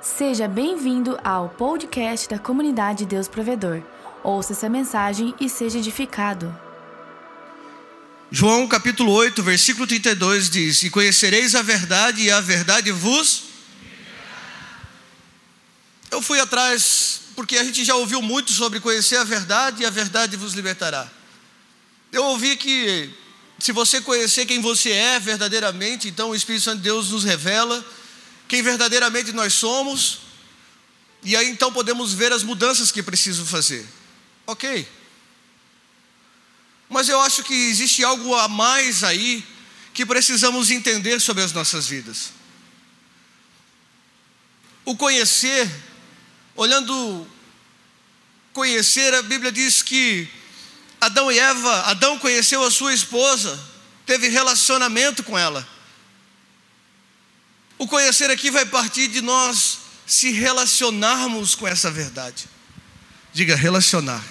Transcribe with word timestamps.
Seja 0.00 0.46
bem-vindo 0.46 1.18
ao 1.24 1.48
podcast 1.48 2.28
da 2.28 2.38
comunidade 2.38 3.04
Deus 3.04 3.26
Provedor. 3.26 3.82
Ouça 4.22 4.52
essa 4.52 4.68
mensagem 4.68 5.34
e 5.40 5.48
seja 5.48 5.78
edificado. 5.78 6.56
João 8.30 8.68
capítulo 8.68 9.10
8, 9.10 9.42
versículo 9.42 9.88
32 9.88 10.48
diz: 10.48 10.84
E 10.84 10.90
conhecereis 10.90 11.56
a 11.56 11.62
verdade, 11.62 12.22
e 12.22 12.30
a 12.30 12.40
verdade 12.40 12.92
vos. 12.92 13.42
Eu 16.12 16.22
fui 16.22 16.38
atrás, 16.38 17.22
porque 17.34 17.58
a 17.58 17.64
gente 17.64 17.84
já 17.84 17.96
ouviu 17.96 18.22
muito 18.22 18.52
sobre 18.52 18.78
conhecer 18.78 19.16
a 19.16 19.24
verdade, 19.24 19.82
e 19.82 19.86
a 19.86 19.90
verdade 19.90 20.36
vos 20.36 20.54
libertará. 20.54 21.10
Eu 22.12 22.22
ouvi 22.26 22.56
que 22.56 23.12
se 23.58 23.72
você 23.72 24.00
conhecer 24.00 24.46
quem 24.46 24.60
você 24.60 24.92
é 24.92 25.18
verdadeiramente, 25.18 26.06
então 26.06 26.30
o 26.30 26.36
Espírito 26.36 26.62
Santo 26.62 26.76
de 26.76 26.84
Deus 26.84 27.10
nos 27.10 27.24
revela 27.24 27.84
quem 28.48 28.62
verdadeiramente 28.62 29.30
nós 29.32 29.52
somos, 29.52 30.20
e 31.22 31.36
aí 31.36 31.48
então 31.50 31.72
podemos 31.72 32.14
ver 32.14 32.32
as 32.32 32.42
mudanças 32.42 32.90
que 32.90 33.02
preciso 33.02 33.44
fazer. 33.44 33.86
Ok. 34.46 34.88
Mas 36.88 37.08
eu 37.08 37.20
acho 37.20 37.44
que 37.44 37.52
existe 37.52 38.02
algo 38.02 38.34
a 38.34 38.48
mais 38.48 39.04
aí 39.04 39.44
que 39.92 40.06
precisamos 40.06 40.70
entender 40.70 41.20
sobre 41.20 41.42
as 41.44 41.52
nossas 41.52 41.86
vidas. 41.86 42.30
O 44.84 44.96
conhecer, 44.96 45.70
olhando, 46.56 47.26
conhecer, 48.54 49.12
a 49.12 49.22
Bíblia 49.22 49.52
diz 49.52 49.82
que 49.82 50.26
Adão 50.98 51.30
e 51.30 51.38
Eva, 51.38 51.82
Adão 51.82 52.18
conheceu 52.18 52.62
a 52.64 52.70
sua 52.70 52.94
esposa, 52.94 53.58
teve 54.06 54.28
relacionamento 54.28 55.22
com 55.22 55.36
ela. 55.36 55.68
O 57.78 57.86
conhecer 57.86 58.28
aqui 58.30 58.50
vai 58.50 58.66
partir 58.66 59.06
de 59.06 59.20
nós 59.20 59.78
se 60.06 60.30
relacionarmos 60.30 61.54
com 61.54 61.66
essa 61.66 61.90
verdade. 61.90 62.48
Diga 63.32 63.54
relacionar. 63.54 64.24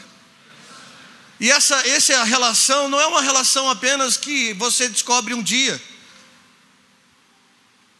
E 1.39 1.51
essa, 1.51 1.75
essa 1.87 2.13
é 2.13 2.23
relação 2.23 2.89
não 2.89 2.99
é 2.99 3.07
uma 3.07 3.21
relação 3.21 3.69
apenas 3.69 4.17
que 4.17 4.53
você 4.53 4.89
descobre 4.89 5.33
um 5.33 5.41
dia. 5.41 5.81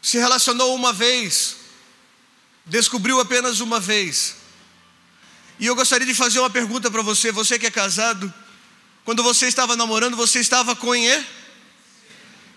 Se 0.02 0.18
relacionou 0.18 0.74
uma 0.74 0.92
vez, 0.92 1.56
descobriu 2.66 3.20
apenas 3.20 3.60
uma 3.60 3.80
vez. 3.80 4.34
E 5.58 5.66
eu 5.66 5.74
gostaria 5.74 6.06
de 6.06 6.14
fazer 6.14 6.40
uma 6.40 6.50
pergunta 6.50 6.90
para 6.90 7.02
você, 7.02 7.32
você 7.32 7.58
que 7.58 7.66
é 7.66 7.70
casado, 7.70 8.32
quando 9.04 9.22
você 9.22 9.46
estava 9.46 9.76
namorando, 9.76 10.16
você 10.16 10.40
estava 10.40 10.76
com 10.76 10.94
ele? 10.94 11.26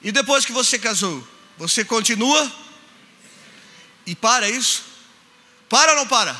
E 0.03 0.11
depois 0.11 0.45
que 0.45 0.51
você 0.51 0.77
casou, 0.77 1.25
você 1.57 1.85
continua? 1.85 2.51
E 4.05 4.15
para 4.15 4.49
isso? 4.49 4.83
Para 5.69 5.91
ou 5.91 5.97
não 5.97 6.07
para? 6.07 6.35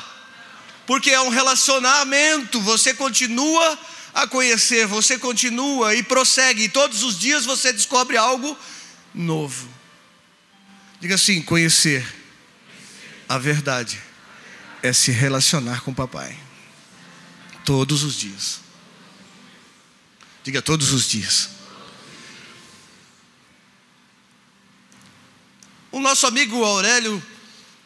Porque 0.86 1.10
é 1.10 1.20
um 1.20 1.28
relacionamento, 1.28 2.60
você 2.60 2.92
continua 2.92 3.78
a 4.12 4.26
conhecer, 4.26 4.86
você 4.86 5.18
continua 5.18 5.94
e 5.94 6.02
prossegue, 6.02 6.64
e 6.64 6.68
todos 6.68 7.02
os 7.02 7.18
dias 7.18 7.44
você 7.44 7.72
descobre 7.72 8.16
algo 8.16 8.58
novo. 9.14 9.68
Diga 11.00 11.14
assim: 11.14 11.40
conhecer 11.42 12.06
a 13.28 13.38
verdade 13.38 14.00
é 14.82 14.92
se 14.92 15.10
relacionar 15.10 15.80
com 15.82 15.92
o 15.92 15.94
papai, 15.94 16.36
todos 17.64 18.02
os 18.02 18.14
dias. 18.14 18.60
Diga 20.44 20.60
todos 20.60 20.92
os 20.92 21.08
dias. 21.08 21.48
O 25.92 26.00
nosso 26.00 26.26
amigo 26.26 26.64
Aurélio, 26.64 27.22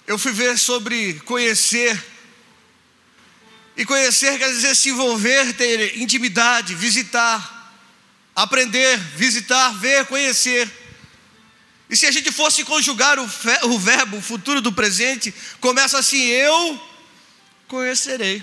eu 0.07 0.19
fui 0.19 0.33
ver 0.33 0.57
sobre 0.57 1.15
conhecer. 1.21 2.03
E 3.77 3.85
conhecer 3.85 4.39
quer 4.39 4.51
dizer 4.51 4.75
se 4.75 4.91
envolver, 4.91 5.53
ter 5.55 5.99
intimidade, 5.99 6.75
visitar, 6.75 7.75
aprender, 8.35 8.99
visitar, 9.17 9.71
ver, 9.79 10.07
conhecer. 10.07 10.71
E 11.91 11.97
se 11.97 12.07
a 12.07 12.11
gente 12.11 12.33
fosse 12.33 12.65
conjugar 12.65 13.19
o, 13.19 13.29
o 13.65 13.79
verbo 13.79 14.21
futuro 14.21 14.61
do 14.61 14.73
presente, 14.73 15.35
começa 15.61 15.99
assim: 15.99 16.23
eu 16.23 16.81
conhecerei. 17.69 18.43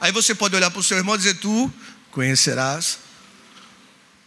Aí 0.00 0.10
você 0.12 0.34
pode 0.34 0.56
olhar 0.56 0.70
para 0.70 0.80
o 0.80 0.82
seu 0.82 0.96
irmão 0.96 1.14
e 1.14 1.18
dizer: 1.18 1.34
Tu 1.34 1.72
conhecerás. 2.10 2.98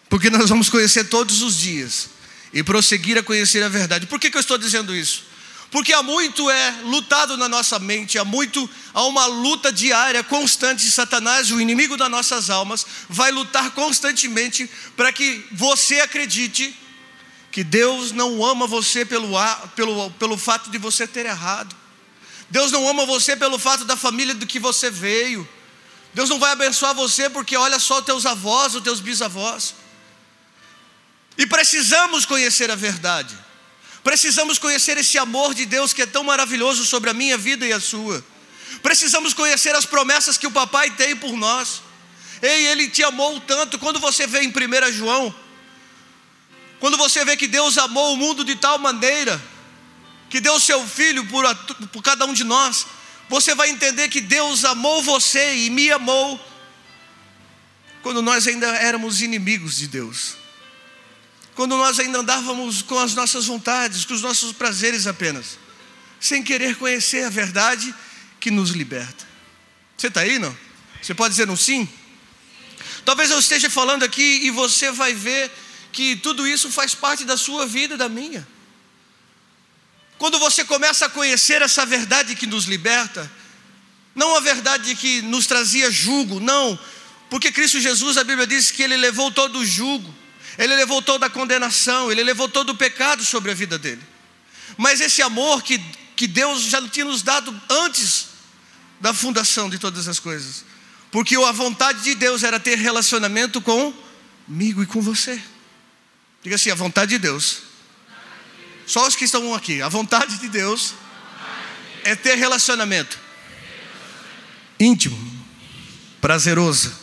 Porque 0.09 0.29
nós 0.29 0.49
vamos 0.49 0.69
conhecer 0.69 1.05
todos 1.05 1.41
os 1.41 1.57
dias 1.57 2.09
e 2.53 2.63
prosseguir 2.63 3.17
a 3.17 3.23
conhecer 3.23 3.61
a 3.61 3.67
verdade. 3.67 4.07
Por 4.07 4.19
que, 4.19 4.31
que 4.31 4.37
eu 4.37 4.41
estou 4.41 4.57
dizendo 4.57 4.95
isso? 4.95 5.25
Porque 5.69 5.91
há 5.91 6.01
muito 6.01 6.49
é 6.49 6.71
lutado 6.83 7.35
na 7.35 7.49
nossa 7.49 7.77
mente, 7.77 8.17
há 8.17 8.23
muito, 8.23 8.69
há 8.93 9.03
uma 9.03 9.25
luta 9.25 9.71
diária, 9.71 10.23
constante. 10.23 10.89
Satanás, 10.89 11.51
o 11.51 11.59
inimigo 11.59 11.97
das 11.97 12.09
nossas 12.09 12.49
almas, 12.49 12.85
vai 13.09 13.31
lutar 13.31 13.71
constantemente 13.71 14.69
para 14.95 15.11
que 15.11 15.45
você 15.51 15.99
acredite 15.99 16.73
que 17.51 17.63
Deus 17.63 18.11
não 18.11 18.45
ama 18.45 18.65
você 18.65 19.03
pelo, 19.03 19.29
pelo, 19.75 20.11
pelo 20.11 20.37
fato 20.37 20.69
de 20.69 20.77
você 20.77 21.05
ter 21.05 21.25
errado. 21.25 21.75
Deus 22.49 22.71
não 22.71 22.87
ama 22.87 23.05
você 23.05 23.35
pelo 23.35 23.59
fato 23.59 23.83
da 23.83 23.97
família 23.97 24.33
do 24.33 24.47
que 24.47 24.59
você 24.59 24.89
veio. 24.89 25.47
Deus 26.13 26.29
não 26.29 26.39
vai 26.39 26.51
abençoar 26.51 26.95
você 26.95 27.29
porque 27.29 27.57
olha 27.57 27.77
só 27.77 27.99
os 27.99 28.05
teus 28.05 28.25
avós, 28.25 28.73
os 28.73 28.81
teus 28.81 29.01
bisavós. 29.01 29.75
E 31.37 31.45
precisamos 31.45 32.25
conhecer 32.25 32.71
a 32.71 32.75
verdade. 32.75 33.37
Precisamos 34.07 34.57
conhecer 34.57 34.97
esse 34.97 35.17
amor 35.17 35.53
de 35.53 35.65
Deus 35.65 35.91
que 35.91 36.01
é 36.01 36.05
tão 36.05 36.23
maravilhoso 36.23 36.85
sobre 36.85 37.09
a 37.09 37.13
minha 37.13 37.37
vida 37.37 37.67
e 37.67 37.73
a 37.73 37.79
sua. 37.81 38.23
Precisamos 38.81 39.33
conhecer 39.33 39.75
as 39.75 39.85
promessas 39.85 40.37
que 40.37 40.47
o 40.47 40.51
papai 40.51 40.89
tem 40.91 41.13
por 41.13 41.33
nós. 41.35 41.81
Ei, 42.41 42.67
ele 42.67 42.87
te 42.87 43.03
amou 43.03 43.37
tanto. 43.41 43.77
Quando 43.77 43.99
você 43.99 44.25
vê 44.25 44.43
em 44.43 44.47
1 44.47 44.93
João, 44.93 45.35
quando 46.79 46.95
você 46.95 47.25
vê 47.25 47.35
que 47.35 47.47
Deus 47.47 47.77
amou 47.77 48.13
o 48.13 48.15
mundo 48.15 48.45
de 48.45 48.55
tal 48.55 48.79
maneira, 48.79 49.43
que 50.29 50.39
deu 50.39 50.57
seu 50.57 50.87
filho 50.87 51.25
por, 51.25 51.43
por 51.91 52.01
cada 52.01 52.25
um 52.25 52.31
de 52.31 52.45
nós, 52.45 52.87
você 53.27 53.53
vai 53.55 53.69
entender 53.69 54.07
que 54.07 54.21
Deus 54.21 54.63
amou 54.63 55.03
você 55.03 55.53
e 55.53 55.69
me 55.69 55.91
amou 55.91 56.39
quando 58.01 58.21
nós 58.21 58.47
ainda 58.47 58.67
éramos 58.67 59.21
inimigos 59.21 59.75
de 59.75 59.87
Deus 59.89 60.46
quando 61.57 61.75
nós 61.75 61.99
ainda 61.99 62.19
andávamos 62.19 62.83
com 62.83 62.99
as 62.99 63.15
nossas 63.15 63.47
vontades, 63.47 64.05
com 64.05 64.13
os 64.13 64.21
nossos 64.21 64.53
prazeres 64.53 65.07
apenas, 65.07 65.57
sem 66.19 66.43
querer 66.43 66.75
conhecer 66.75 67.23
a 67.23 67.31
verdade 67.31 67.95
que 68.39 68.51
nos 68.51 68.69
liberta. 68.69 69.27
Você 69.97 70.05
está 70.05 70.21
aí, 70.21 70.37
não? 70.37 70.55
Você 71.01 71.15
pode 71.15 71.31
dizer 71.31 71.49
um 71.49 71.57
sim? 71.57 71.89
Talvez 73.03 73.31
eu 73.31 73.39
esteja 73.39 73.71
falando 73.71 74.03
aqui 74.03 74.41
e 74.43 74.51
você 74.51 74.91
vai 74.91 75.15
ver 75.15 75.51
que 75.91 76.15
tudo 76.17 76.45
isso 76.45 76.69
faz 76.69 76.93
parte 76.93 77.25
da 77.25 77.35
sua 77.35 77.65
vida 77.65 77.95
e 77.95 77.97
da 77.97 78.07
minha. 78.07 78.47
Quando 80.19 80.37
você 80.37 80.63
começa 80.63 81.07
a 81.07 81.09
conhecer 81.09 81.63
essa 81.63 81.87
verdade 81.87 82.35
que 82.35 82.45
nos 82.45 82.65
liberta, 82.65 83.31
não 84.13 84.35
a 84.35 84.41
verdade 84.41 84.93
que 84.93 85.23
nos 85.23 85.47
trazia 85.47 85.89
jugo, 85.89 86.39
não, 86.39 86.77
porque 87.31 87.51
Cristo 87.51 87.79
Jesus, 87.79 88.15
a 88.15 88.23
Bíblia 88.23 88.45
diz 88.45 88.69
que 88.69 88.83
ele 88.83 88.95
levou 88.95 89.31
todo 89.31 89.57
o 89.57 89.65
jugo. 89.65 90.26
Ele 90.57 90.75
levou 90.75 91.01
toda 91.01 91.27
a 91.27 91.29
condenação, 91.29 92.11
ele 92.11 92.23
levou 92.23 92.49
todo 92.49 92.71
o 92.71 92.75
pecado 92.75 93.23
sobre 93.23 93.51
a 93.51 93.53
vida 93.53 93.77
dele. 93.77 94.01
Mas 94.75 94.99
esse 94.99 95.21
amor 95.21 95.61
que, 95.61 95.79
que 96.15 96.27
Deus 96.27 96.63
já 96.63 96.85
tinha 96.89 97.05
nos 97.05 97.21
dado 97.21 97.55
antes 97.69 98.27
da 98.99 99.13
fundação 99.13 99.69
de 99.69 99.77
todas 99.77 100.07
as 100.07 100.19
coisas. 100.19 100.65
Porque 101.11 101.35
a 101.35 101.51
vontade 101.51 102.03
de 102.03 102.15
Deus 102.15 102.43
era 102.43 102.59
ter 102.59 102.77
relacionamento 102.77 103.61
comigo 103.61 104.81
e 104.81 104.85
com 104.85 104.99
você. 104.99 105.41
Diga 106.41 106.55
assim: 106.55 106.71
a 106.71 106.75
vontade 106.75 107.11
de 107.11 107.19
Deus. 107.19 107.59
Só 108.87 109.05
os 109.07 109.15
que 109.15 109.25
estão 109.25 109.53
aqui. 109.53 109.81
A 109.81 109.89
vontade 109.89 110.37
de 110.37 110.49
Deus 110.49 110.95
é 112.03 112.15
ter 112.15 112.35
relacionamento 112.35 113.19
íntimo, 114.79 115.17
prazeroso 116.19 116.93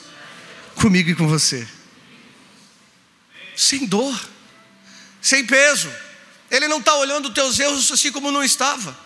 comigo 0.75 1.11
e 1.11 1.15
com 1.15 1.29
você 1.29 1.67
sem 3.57 3.87
dor, 3.87 4.19
sem 5.21 5.45
peso. 5.45 5.91
Ele 6.51 6.69
não 6.69 6.79
está 6.79 6.95
olhando 6.97 7.29
os 7.29 7.35
teus 7.35 7.59
erros 7.59 7.91
assim 7.91 8.13
como 8.13 8.31
não 8.31 8.43
estava. 8.43 8.97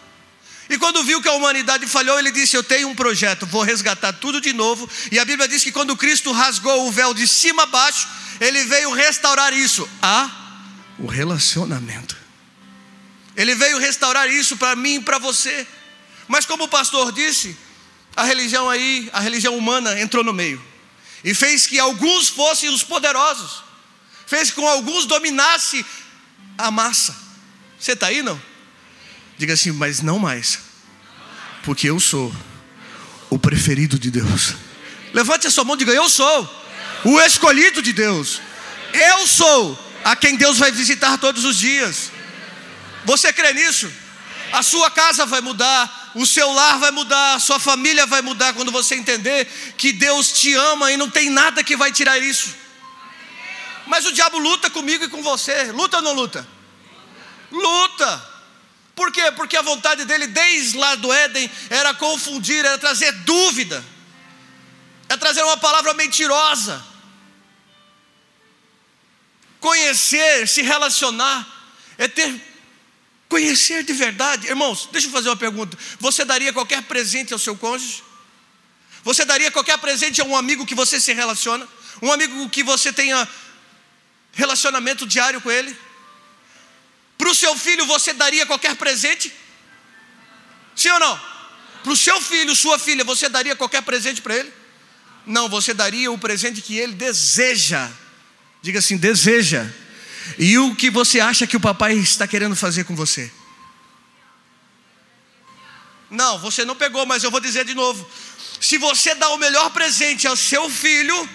E 0.69 0.77
quando 0.77 1.03
viu 1.03 1.23
que 1.23 1.29
a 1.29 1.33
humanidade 1.33 1.87
falhou, 1.87 2.19
ele 2.19 2.31
disse: 2.31 2.57
Eu 2.57 2.63
tenho 2.63 2.89
um 2.89 2.95
projeto, 2.95 3.47
vou 3.47 3.63
resgatar 3.63 4.13
tudo 4.13 4.41
de 4.41 4.53
novo. 4.53 4.89
E 5.11 5.19
a 5.19 5.25
Bíblia 5.25 5.49
diz 5.49 5.65
que 5.65 5.73
quando 5.73 5.97
Cristo 5.97 6.31
rasgou 6.31 6.87
o 6.87 6.93
véu 6.93 7.15
de 7.15 7.27
cima 7.27 7.63
a 7.63 7.67
baixo, 7.67 8.07
ele 8.41 8.65
veio 8.65 8.93
restaurar 8.93 9.53
isso. 9.53 9.89
A 10.03 10.31
o 10.99 11.07
relacionamento. 11.07 12.17
Ele 13.37 13.55
veio 13.55 13.79
restaurar 13.79 14.29
isso 14.29 14.57
para 14.57 14.75
mim 14.75 14.97
e 14.97 15.01
para 15.01 15.19
você. 15.19 15.67
Mas 16.27 16.45
como 16.45 16.65
o 16.65 16.69
pastor 16.69 17.13
disse, 17.13 17.57
a 18.17 18.25
religião 18.25 18.69
aí, 18.69 19.09
a 19.13 19.21
religião 19.21 19.57
humana 19.57 19.99
entrou 20.01 20.25
no 20.25 20.33
meio 20.33 20.63
e 21.23 21.33
fez 21.33 21.67
que 21.67 21.79
alguns 21.79 22.29
fossem 22.29 22.69
os 22.69 22.83
poderosos 22.83 23.63
fez 24.29 24.51
com 24.51 24.69
alguns 24.69 25.07
dominasse 25.07 25.85
a 26.59 26.71
massa. 26.71 27.17
Você 27.81 27.93
está 27.93 28.09
aí 28.09 28.21
não? 28.21 28.41
Diga 29.39 29.55
assim, 29.55 29.73
mas 29.73 30.03
não 30.03 30.19
mais. 30.19 30.59
Porque 31.65 31.89
eu 31.89 31.99
sou 31.99 32.35
o 33.31 33.39
preferido 33.39 33.99
de 33.99 34.11
Deus. 34.11 34.55
Levante 35.15 35.47
a 35.47 35.51
sua 35.51 35.65
mão 35.65 35.77
e 35.77 35.79
diga: 35.79 35.93
Eu 35.93 36.09
sou 36.11 36.65
o 37.05 37.19
escolhido 37.21 37.81
de 37.81 37.93
Deus. 37.95 38.41
Eu 38.93 39.27
sou 39.27 39.79
a 40.05 40.15
quem 40.15 40.37
Deus 40.37 40.59
vai 40.59 40.71
visitar 40.71 41.17
todos 41.17 41.45
os 41.47 41.57
dias. 41.57 42.11
Você 43.07 43.33
crê 43.33 43.55
nisso? 43.55 43.91
A 44.53 44.63
sua 44.63 44.91
casa 44.91 45.25
vai 45.25 45.41
mudar, 45.41 46.13
o 46.15 46.27
seu 46.27 46.51
lar 46.53 46.79
vai 46.79 46.91
mudar, 46.91 47.35
a 47.35 47.39
sua 47.39 47.59
família 47.59 48.07
vai 48.07 48.21
mudar 48.21 48.53
quando 48.53 48.73
você 48.73 48.95
entender 48.95 49.47
que 49.77 49.93
Deus 49.93 50.33
te 50.33 50.53
ama 50.55 50.93
e 50.93 50.97
não 50.97 51.09
tem 51.09 51.31
nada 51.31 51.65
que 51.65 51.77
vai 51.77 51.93
tirar 51.93 52.19
isso. 52.19 52.68
Mas 53.89 54.07
o 54.07 54.13
diabo 54.13 54.39
luta 54.39 54.71
comigo 54.71 55.05
e 55.05 55.09
com 55.09 55.23
você. 55.23 55.73
Luta 55.73 55.97
ou 55.97 56.03
não 56.03 56.13
luta? 56.13 56.47
Luta. 57.51 58.29
Por 58.95 59.11
quê? 59.11 59.31
Porque 59.33 59.57
a 59.57 59.63
vontade 59.63 60.05
dele, 60.05 60.27
desde 60.27 60.77
lá 60.77 60.95
do 60.97 61.13
Éden, 61.13 61.51
era 61.71 61.95
confundir, 61.95 62.65
era 62.65 62.77
trazer 62.79 63.13
dúvida, 63.13 63.85
é 65.09 65.17
trazer 65.17 65.43
uma 65.43 65.57
palavra 65.57 65.95
mentirosa. 65.95 66.85
Conhecer, 69.61 70.47
se 70.47 70.63
relacionar, 70.63 71.47
é 71.97 72.07
ter 72.09 72.41
conhecer 73.29 73.85
de 73.85 73.93
verdade. 73.93 74.49
Irmãos, 74.49 74.89
deixa 74.91 75.07
eu 75.07 75.13
fazer 75.13 75.29
uma 75.29 75.37
pergunta: 75.37 75.79
você 75.99 76.25
daria 76.25 76.53
qualquer 76.53 76.83
presente 76.83 77.33
ao 77.33 77.39
seu 77.39 77.57
cônjuge? 77.57 78.03
Você 79.05 79.25
daria 79.25 79.51
qualquer 79.51 79.79
presente 79.79 80.21
a 80.21 80.25
um 80.25 80.37
amigo 80.37 80.67
que 80.67 80.75
você 80.75 81.01
se 81.01 81.13
relaciona? 81.13 81.67
Um 82.03 82.13
amigo 82.13 82.49
que 82.51 82.63
você 82.63 82.93
tenha 82.93 83.27
relacionamento 84.39 85.05
diário 85.05 85.41
com 85.41 85.51
ele? 85.51 85.77
Para 87.19 87.29
o 87.29 87.35
seu 87.35 87.57
filho 87.57 87.85
você 87.87 88.13
daria 88.13 88.47
qualquer 88.47 88.77
presente? 88.77 89.33
Sim 90.77 90.91
ou 90.91 91.01
não? 91.01 91.21
Para 91.83 91.93
o 91.93 91.97
seu 91.97 92.21
filho, 92.21 92.55
sua 92.55 92.79
filha, 92.79 93.03
você 93.03 93.29
daria 93.29 93.57
qualquer 93.57 93.83
presente 93.83 94.23
para 94.23 94.37
ele? 94.37 94.53
Não, 95.27 95.49
você 95.49 95.75
daria 95.75 96.11
o 96.13 96.17
presente 96.17 96.63
que 96.63 96.79
ele 96.79 96.95
deseja. 96.95 97.91
Diga 98.63 98.79
assim: 98.79 98.97
deseja. 98.97 99.67
E 100.39 100.57
o 100.57 100.75
que 100.77 100.89
você 100.89 101.19
acha 101.19 101.47
que 101.47 101.57
o 101.57 101.61
papai 101.61 101.95
está 101.95 102.27
querendo 102.27 102.55
fazer 102.55 102.85
com 102.85 102.95
você? 102.95 103.31
Não, 106.09 106.39
você 106.39 106.65
não 106.65 106.77
pegou, 106.77 107.05
mas 107.05 107.25
eu 107.25 107.31
vou 107.31 107.41
dizer 107.41 107.65
de 107.65 107.75
novo. 107.75 108.09
Se 108.61 108.79
você 108.79 109.15
dá 109.17 109.29
o 109.31 109.39
melhor 109.39 109.71
presente 109.71 110.27
ao 110.27 110.37
seu 110.37 110.71
filho, 110.71 111.29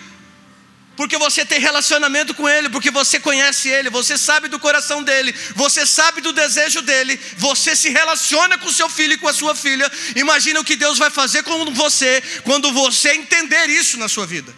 porque 0.95 1.17
você 1.17 1.45
tem 1.45 1.59
relacionamento 1.59 2.33
com 2.33 2.47
ele, 2.47 2.69
porque 2.69 2.91
você 2.91 3.19
conhece 3.19 3.69
ele, 3.69 3.89
você 3.89 4.17
sabe 4.17 4.47
do 4.47 4.59
coração 4.59 5.01
dele, 5.01 5.33
você 5.55 5.85
sabe 5.85 6.21
do 6.21 6.31
desejo 6.31 6.81
dele, 6.81 7.19
você 7.37 7.75
se 7.75 7.89
relaciona 7.89 8.57
com 8.57 8.71
seu 8.71 8.87
filho 8.89 9.13
e 9.13 9.17
com 9.17 9.27
a 9.27 9.33
sua 9.33 9.55
filha. 9.55 9.91
Imagina 10.15 10.59
o 10.59 10.63
que 10.63 10.75
Deus 10.75 10.97
vai 10.97 11.09
fazer 11.09 11.43
com 11.43 11.73
você 11.73 12.21
quando 12.43 12.71
você 12.71 13.13
entender 13.13 13.69
isso 13.69 13.97
na 13.97 14.07
sua 14.07 14.25
vida. 14.25 14.53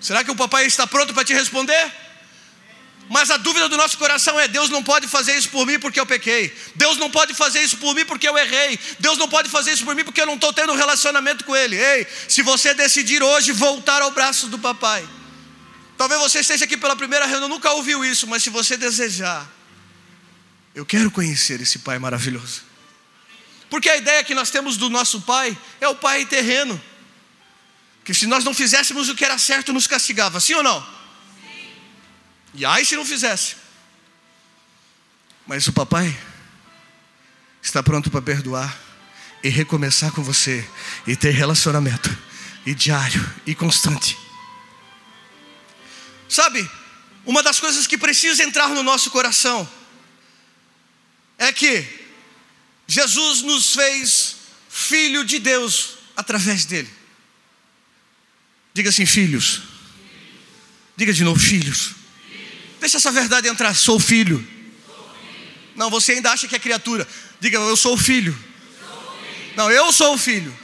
Será 0.00 0.22
que 0.22 0.30
o 0.30 0.36
papai 0.36 0.66
está 0.66 0.86
pronto 0.86 1.12
para 1.12 1.24
te 1.24 1.34
responder? 1.34 1.92
Mas 3.08 3.30
a 3.30 3.38
dúvida 3.38 3.68
do 3.68 3.76
nosso 3.76 3.96
coração 3.96 4.38
é: 4.38 4.46
Deus 4.46 4.68
não 4.68 4.82
pode 4.82 5.08
fazer 5.08 5.36
isso 5.36 5.48
por 5.48 5.66
mim 5.66 5.78
porque 5.78 5.98
eu 5.98 6.04
pequei. 6.04 6.54
Deus 6.74 6.98
não 6.98 7.10
pode 7.10 7.34
fazer 7.34 7.62
isso 7.62 7.78
por 7.78 7.94
mim 7.94 8.04
porque 8.04 8.28
eu 8.28 8.36
errei. 8.36 8.78
Deus 8.98 9.16
não 9.16 9.28
pode 9.28 9.48
fazer 9.48 9.72
isso 9.72 9.84
por 9.84 9.94
mim 9.94 10.04
porque 10.04 10.20
eu 10.20 10.26
não 10.26 10.34
estou 10.34 10.52
tendo 10.52 10.72
um 10.72 10.76
relacionamento 10.76 11.44
com 11.44 11.56
Ele. 11.56 11.76
Ei, 11.76 12.06
se 12.28 12.42
você 12.42 12.74
decidir 12.74 13.22
hoje 13.22 13.52
voltar 13.52 14.02
ao 14.02 14.10
braço 14.10 14.48
do 14.48 14.58
papai, 14.58 15.08
talvez 15.96 16.20
você 16.20 16.40
esteja 16.40 16.66
aqui 16.66 16.76
pela 16.76 16.94
primeira 16.94 17.24
reunião, 17.24 17.48
nunca 17.48 17.72
ouviu 17.72 18.04
isso, 18.04 18.26
mas 18.26 18.42
se 18.42 18.50
você 18.50 18.76
desejar, 18.76 19.50
eu 20.74 20.84
quero 20.84 21.10
conhecer 21.10 21.60
esse 21.60 21.78
Pai 21.78 21.98
maravilhoso. 21.98 22.62
Porque 23.70 23.88
a 23.88 23.96
ideia 23.96 24.22
que 24.22 24.34
nós 24.34 24.50
temos 24.50 24.76
do 24.76 24.90
nosso 24.90 25.22
Pai 25.22 25.56
é 25.80 25.88
o 25.88 25.94
Pai 25.94 26.26
terreno. 26.26 26.80
Que 28.04 28.12
se 28.12 28.26
nós 28.26 28.44
não 28.44 28.54
fizéssemos 28.54 29.08
o 29.08 29.14
que 29.14 29.24
era 29.24 29.38
certo, 29.38 29.72
nos 29.72 29.86
castigava, 29.86 30.40
sim 30.40 30.54
ou 30.54 30.62
não? 30.62 30.97
E 32.58 32.64
ai 32.64 32.84
se 32.84 32.96
não 32.96 33.06
fizesse. 33.06 33.54
Mas 35.46 35.68
o 35.68 35.72
papai 35.72 36.14
está 37.62 37.84
pronto 37.84 38.10
para 38.10 38.20
perdoar 38.20 38.76
e 39.44 39.48
recomeçar 39.48 40.10
com 40.10 40.24
você 40.24 40.68
e 41.06 41.14
ter 41.14 41.30
relacionamento 41.30 42.10
e 42.66 42.74
diário 42.74 43.24
e 43.46 43.54
constante. 43.54 44.18
Sabe, 46.28 46.68
uma 47.24 47.44
das 47.44 47.60
coisas 47.60 47.86
que 47.86 47.96
precisa 47.96 48.42
entrar 48.42 48.70
no 48.70 48.82
nosso 48.82 49.08
coração 49.12 49.66
é 51.38 51.52
que 51.52 51.86
Jesus 52.88 53.40
nos 53.42 53.72
fez 53.72 54.34
filho 54.68 55.24
de 55.24 55.38
Deus 55.38 55.98
através 56.16 56.64
dele. 56.64 56.90
Diga 58.74 58.90
assim, 58.90 59.06
filhos. 59.06 59.62
Diga 60.96 61.12
de 61.12 61.22
novo, 61.22 61.38
filhos. 61.38 61.94
Deixa 62.80 62.96
essa 62.98 63.10
verdade 63.10 63.48
entrar. 63.48 63.74
Sou 63.74 63.98
filho. 63.98 64.46
Não, 65.74 65.90
você 65.90 66.12
ainda 66.12 66.32
acha 66.32 66.48
que 66.48 66.56
é 66.56 66.58
criatura. 66.58 67.06
Diga, 67.40 67.58
eu 67.58 67.76
sou 67.76 67.96
filho. 67.96 68.36
Não, 69.56 69.70
eu 69.70 69.92
sou 69.92 70.14
o 70.14 70.18
filho 70.18 70.56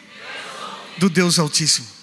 do 0.99 1.09
Deus 1.09 1.39
Altíssimo. 1.39 1.95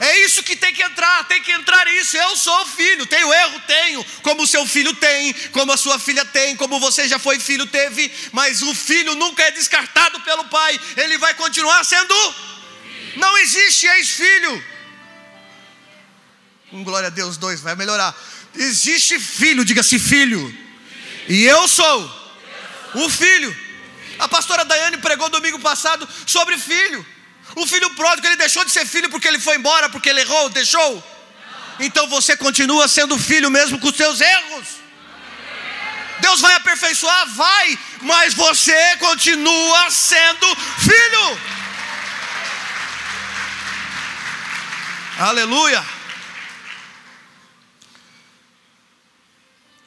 É 0.00 0.20
isso 0.24 0.42
que 0.44 0.54
tem 0.54 0.72
que 0.72 0.82
entrar, 0.82 1.24
tem 1.24 1.42
que 1.42 1.50
entrar 1.50 1.86
isso. 1.94 2.16
Eu 2.16 2.36
sou 2.36 2.66
filho, 2.66 3.04
tenho 3.06 3.32
erro, 3.32 3.60
tenho, 3.66 4.04
como 4.22 4.42
o 4.42 4.46
seu 4.46 4.64
filho 4.66 4.94
tem, 4.94 5.32
como 5.50 5.72
a 5.72 5.76
sua 5.76 5.98
filha 5.98 6.24
tem, 6.24 6.54
como 6.56 6.78
você 6.78 7.08
já 7.08 7.18
foi 7.18 7.40
filho, 7.40 7.66
teve, 7.66 8.10
mas 8.32 8.62
o 8.62 8.74
filho 8.74 9.14
nunca 9.16 9.42
é 9.42 9.50
descartado 9.50 10.20
pelo 10.20 10.44
pai, 10.44 10.78
ele 10.96 11.18
vai 11.18 11.34
continuar 11.34 11.82
sendo. 11.84 12.14
Não 13.16 13.36
existe 13.38 13.86
ex-filho. 13.86 14.64
Um 16.72 16.84
glória 16.84 17.06
a 17.06 17.10
Deus, 17.10 17.36
dois, 17.36 17.60
vai 17.60 17.74
melhorar. 17.74 18.14
Existe 18.54 19.18
filho, 19.18 19.64
diga-se 19.64 19.98
filho. 19.98 20.54
E 21.28 21.44
eu 21.44 21.66
sou 21.66 22.18
o 22.94 23.08
filho. 23.08 23.56
A 24.18 24.28
pastora 24.28 24.64
Daiane 24.64 24.98
pregou 24.98 25.28
domingo 25.30 25.58
passado 25.60 26.08
sobre 26.26 26.58
filho. 26.58 27.06
O 27.54 27.66
filho 27.66 27.88
pródigo, 27.94 28.26
ele 28.26 28.36
deixou 28.36 28.64
de 28.64 28.70
ser 28.70 28.86
filho 28.86 29.08
porque 29.08 29.26
ele 29.26 29.38
foi 29.38 29.56
embora, 29.56 29.88
porque 29.88 30.08
ele 30.08 30.20
errou, 30.20 30.50
deixou. 30.50 31.04
Então 31.80 32.06
você 32.08 32.36
continua 32.36 32.88
sendo 32.88 33.18
filho 33.18 33.50
mesmo 33.50 33.78
com 33.78 33.88
os 33.88 33.96
seus 33.96 34.20
erros. 34.20 34.66
Deus 36.20 36.40
vai 36.40 36.54
aperfeiçoar? 36.54 37.28
Vai, 37.34 37.78
mas 38.02 38.34
você 38.34 38.96
continua 38.96 39.90
sendo 39.90 40.46
filho. 40.80 41.40
Aleluia. 45.18 45.97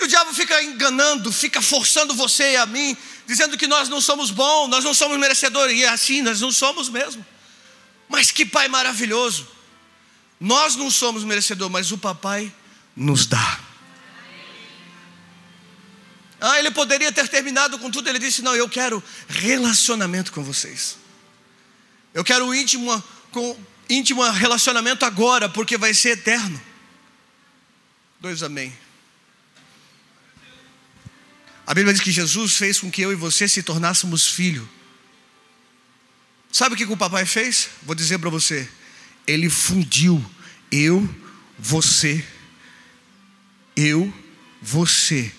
E 0.02 0.04
o 0.04 0.08
diabo 0.08 0.34
fica 0.34 0.64
enganando, 0.64 1.32
fica 1.32 1.62
forçando 1.62 2.16
você 2.16 2.54
e 2.54 2.58
a 2.58 2.66
mim, 2.66 2.98
dizendo 3.28 3.56
que 3.56 3.68
nós 3.68 3.88
não 3.88 4.02
somos 4.02 4.32
bons, 4.32 4.68
nós 4.68 4.84
não 4.84 4.96
somos 4.96 5.16
merecedores. 5.20 5.78
E 5.78 5.84
é 5.84 5.90
assim, 5.90 6.24
nós 6.24 6.42
não 6.42 6.52
somos 6.52 6.90
mesmo. 6.90 7.24
Mas 8.10 8.32
que 8.32 8.44
pai 8.44 8.68
maravilhoso. 8.68 9.48
Nós 10.40 10.76
não 10.76 10.90
somos 10.90 11.24
merecedores, 11.24 11.72
mas 11.72 11.92
o 11.92 12.00
papai 12.00 12.52
nos 12.96 13.28
dá. 13.28 13.60
Ah, 16.42 16.58
ele 16.58 16.72
poderia 16.72 17.12
ter 17.12 17.28
terminado 17.28 17.78
com 17.78 17.92
tudo. 17.92 18.10
Ele 18.10 18.18
disse: 18.18 18.42
Não, 18.42 18.56
eu 18.56 18.68
quero 18.68 19.04
relacionamento 19.28 20.32
com 20.32 20.44
vocês. 20.44 20.98
Eu 22.12 22.24
quero 22.24 22.54
íntimo, 22.56 23.04
com, 23.32 23.56
íntimo 23.88 24.24
relacionamento 24.32 25.06
agora, 25.06 25.48
porque 25.48 25.78
vai 25.78 25.94
ser 25.94 26.18
eterno. 26.18 26.60
Dois 28.20 28.42
amém. 28.42 28.76
A 31.72 31.74
Bíblia 31.74 31.94
diz 31.94 32.04
que 32.04 32.12
Jesus 32.12 32.58
fez 32.58 32.80
com 32.80 32.92
que 32.92 33.02
eu 33.02 33.14
e 33.14 33.16
você 33.16 33.48
se 33.48 33.64
tornássemos 33.64 34.28
filho. 34.28 34.68
Sabe 36.52 36.76
o 36.76 36.78
que 36.78 36.84
o 36.84 36.98
papai 36.98 37.26
fez? 37.26 37.70
Vou 37.84 37.96
dizer 37.96 38.20
para 38.20 38.30
você. 38.30 38.68
Ele 39.26 39.50
fundiu 39.50 40.22
eu, 40.70 41.10
você, 41.58 42.22
eu, 43.74 44.14
você, 44.62 45.32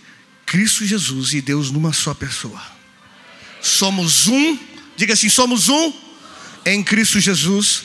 Cristo 0.47 0.87
Jesus 0.87 1.35
e 1.35 1.43
Deus 1.43 1.71
numa 1.71 1.93
só 1.93 2.15
pessoa. 2.15 2.63
Somos 3.61 4.27
um, 4.27 4.59
diga 4.97 5.13
assim: 5.13 5.29
somos 5.29 5.69
um 5.69 5.93
em 6.65 6.83
Cristo 6.83 7.21
Jesus 7.21 7.85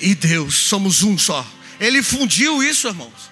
e 0.00 0.14
Deus, 0.14 0.54
somos 0.54 1.02
um 1.02 1.18
só. 1.18 1.44
Ele 1.80 2.00
fundiu 2.00 2.62
isso, 2.62 2.86
irmãos. 2.86 3.28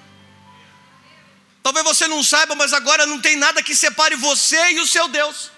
Talvez 1.66 1.84
você 1.84 2.06
não 2.06 2.22
saiba, 2.22 2.54
mas 2.54 2.72
agora 2.72 3.06
não 3.06 3.20
tem 3.20 3.34
nada 3.34 3.60
que 3.60 3.74
separe 3.74 4.14
você 4.14 4.70
e 4.74 4.78
o 4.78 4.86
seu 4.86 5.08
Deus. 5.08 5.50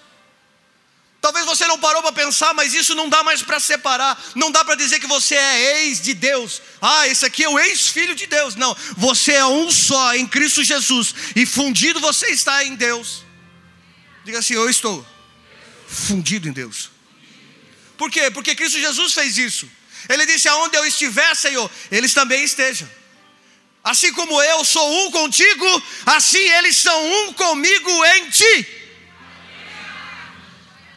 Talvez 1.21 1.45
você 1.45 1.67
não 1.67 1.77
parou 1.77 2.01
para 2.01 2.11
pensar, 2.11 2.51
mas 2.51 2.73
isso 2.73 2.95
não 2.95 3.07
dá 3.07 3.21
mais 3.21 3.43
para 3.43 3.59
separar. 3.59 4.19
Não 4.33 4.49
dá 4.49 4.65
para 4.65 4.73
dizer 4.73 4.99
que 4.99 5.05
você 5.05 5.35
é 5.35 5.83
ex 5.83 6.01
de 6.01 6.15
Deus. 6.15 6.63
Ah, 6.81 7.07
esse 7.07 7.23
aqui 7.27 7.43
é 7.43 7.49
o 7.49 7.59
ex-filho 7.59 8.15
de 8.15 8.25
Deus. 8.25 8.55
Não, 8.55 8.75
você 8.97 9.33
é 9.33 9.45
um 9.45 9.69
só 9.69 10.15
em 10.15 10.25
Cristo 10.25 10.63
Jesus. 10.63 11.13
E 11.35 11.45
fundido 11.45 11.99
você 11.99 12.31
está 12.31 12.63
em 12.63 12.73
Deus. 12.73 13.23
Diga 14.25 14.39
assim: 14.39 14.55
Eu 14.55 14.67
estou 14.67 15.05
fundido 15.87 16.47
em 16.47 16.51
Deus. 16.51 16.89
Por 17.99 18.09
quê? 18.09 18.31
Porque 18.31 18.55
Cristo 18.55 18.79
Jesus 18.79 19.13
fez 19.13 19.37
isso. 19.37 19.69
Ele 20.09 20.25
disse: 20.25 20.49
Aonde 20.49 20.75
eu 20.75 20.85
estiver, 20.87 21.35
Senhor, 21.35 21.69
eles 21.91 22.15
também 22.15 22.43
estejam. 22.43 22.89
Assim 23.83 24.11
como 24.13 24.41
eu 24.41 24.65
sou 24.65 25.05
um 25.05 25.11
contigo, 25.11 25.83
assim 26.05 26.37
eles 26.37 26.77
são 26.77 27.05
um 27.11 27.33
comigo 27.33 28.05
em 28.05 28.29
ti. 28.29 28.67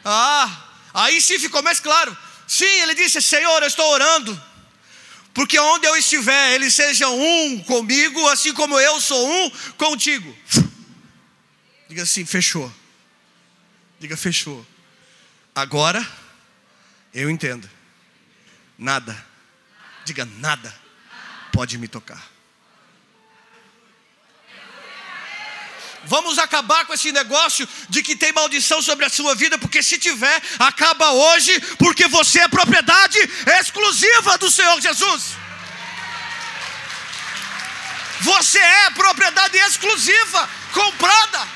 Ah, 0.04 0.68
aí 0.92 1.20
sim 1.20 1.38
ficou 1.38 1.62
mais 1.62 1.78
claro. 1.78 2.16
Sim, 2.46 2.64
ele 2.64 2.94
disse: 2.94 3.22
Senhor, 3.22 3.62
eu 3.62 3.68
estou 3.68 3.88
orando, 3.88 4.42
porque 5.32 5.58
onde 5.58 5.86
eu 5.86 5.96
estiver, 5.96 6.54
eles 6.54 6.74
sejam 6.74 7.18
um 7.18 7.62
comigo, 7.62 8.28
assim 8.28 8.52
como 8.52 8.78
eu 8.78 9.00
sou 9.00 9.30
um 9.30 9.50
contigo. 9.78 10.36
Diga 11.88 12.02
assim: 12.02 12.24
fechou. 12.24 12.72
Diga, 14.00 14.16
fechou. 14.16 14.66
Agora 15.54 16.06
eu 17.14 17.30
entendo. 17.30 17.70
Nada, 18.76 19.26
diga 20.04 20.24
nada, 20.24 20.74
pode 21.52 21.78
me 21.78 21.86
tocar. 21.86 22.31
Vamos 26.04 26.38
acabar 26.38 26.84
com 26.84 26.94
esse 26.94 27.12
negócio 27.12 27.68
de 27.88 28.02
que 28.02 28.16
tem 28.16 28.32
maldição 28.32 28.82
sobre 28.82 29.04
a 29.04 29.08
sua 29.08 29.34
vida, 29.34 29.56
porque 29.58 29.82
se 29.82 29.98
tiver, 29.98 30.42
acaba 30.58 31.12
hoje, 31.12 31.58
porque 31.78 32.08
você 32.08 32.40
é 32.40 32.48
propriedade 32.48 33.18
exclusiva 33.60 34.36
do 34.38 34.50
Senhor 34.50 34.80
Jesus. 34.80 35.36
Você 38.20 38.58
é 38.58 38.90
propriedade 38.90 39.56
exclusiva, 39.58 40.48
comprada, 40.72 41.48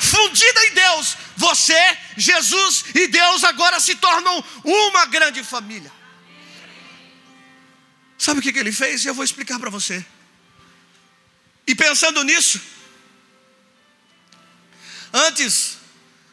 fundida 0.00 0.64
em 0.66 0.74
Deus. 0.74 1.16
Você, 1.36 1.98
Jesus 2.16 2.84
e 2.94 3.06
Deus 3.06 3.44
agora 3.44 3.78
se 3.78 3.94
tornam 3.94 4.44
uma 4.64 5.06
grande 5.06 5.44
família. 5.44 5.92
Sabe 8.18 8.40
o 8.40 8.42
que, 8.42 8.58
ele 8.58 8.72
fez? 8.72 9.06
Eu 9.06 9.14
vou 9.14 9.24
explicar 9.24 9.58
para 9.60 9.70
você. 9.70 10.04
E 11.66 11.74
pensando 11.74 12.24
nisso, 12.24 12.60
Antes, 15.12 15.78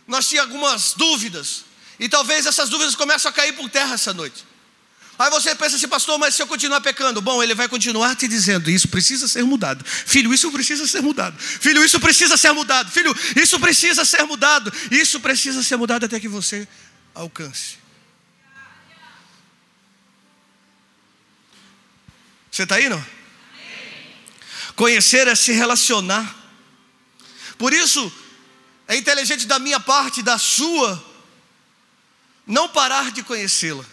nós 0.08 0.27
tínhamos 0.27 0.51
algumas 0.51 0.94
dúvidas, 0.94 1.65
e 2.00 2.10
talvez 2.10 2.46
essas 2.46 2.70
dúvidas 2.70 2.96
comecem 2.96 3.29
a 3.29 3.34
cair 3.34 3.53
por 3.53 3.70
terra 3.70 3.94
essa 3.94 4.13
noite. 4.13 4.46
Aí 5.17 5.29
você 5.29 5.55
pensa 5.55 5.77
assim, 5.77 5.88
pastor, 5.88 6.20
mas 6.20 6.36
se 6.36 6.41
eu 6.41 6.48
continuar 6.48 6.82
pecando, 6.82 7.22
bom, 7.22 7.41
ele 7.41 7.55
vai 7.55 7.70
continuar 7.70 8.15
te 8.15 8.27
dizendo: 8.27 8.70
isso 8.70 8.89
precisa 8.89 9.27
ser 9.27 9.44
mudado, 9.44 9.84
filho, 9.86 10.34
isso 10.34 10.51
precisa 10.51 10.86
ser 10.86 11.01
mudado, 11.01 11.39
filho, 11.39 11.84
isso 11.84 12.00
precisa 12.00 12.36
ser 12.36 12.51
mudado, 12.51 12.91
filho, 12.91 13.15
isso 13.36 13.58
precisa 13.60 14.03
ser 14.03 14.24
mudado, 14.24 14.74
isso 14.91 15.20
precisa 15.22 15.63
ser 15.63 15.77
mudado 15.77 16.05
até 16.05 16.20
que 16.20 16.27
você 16.27 16.67
alcance. 17.13 17.77
Você 22.51 22.63
está 22.63 22.75
aí, 22.75 22.89
não? 22.89 23.05
Conhecer 24.75 25.27
é 25.27 25.36
se 25.36 25.53
relacionar. 25.53 26.44
Por 27.58 27.74
isso, 27.74 28.12
é 28.87 28.95
inteligente 28.95 29.47
da 29.47 29.59
minha 29.59 29.79
parte, 29.79 30.21
da 30.21 30.37
sua, 30.37 31.03
não 32.45 32.69
parar 32.69 33.11
de 33.11 33.23
conhecê-la. 33.23 33.83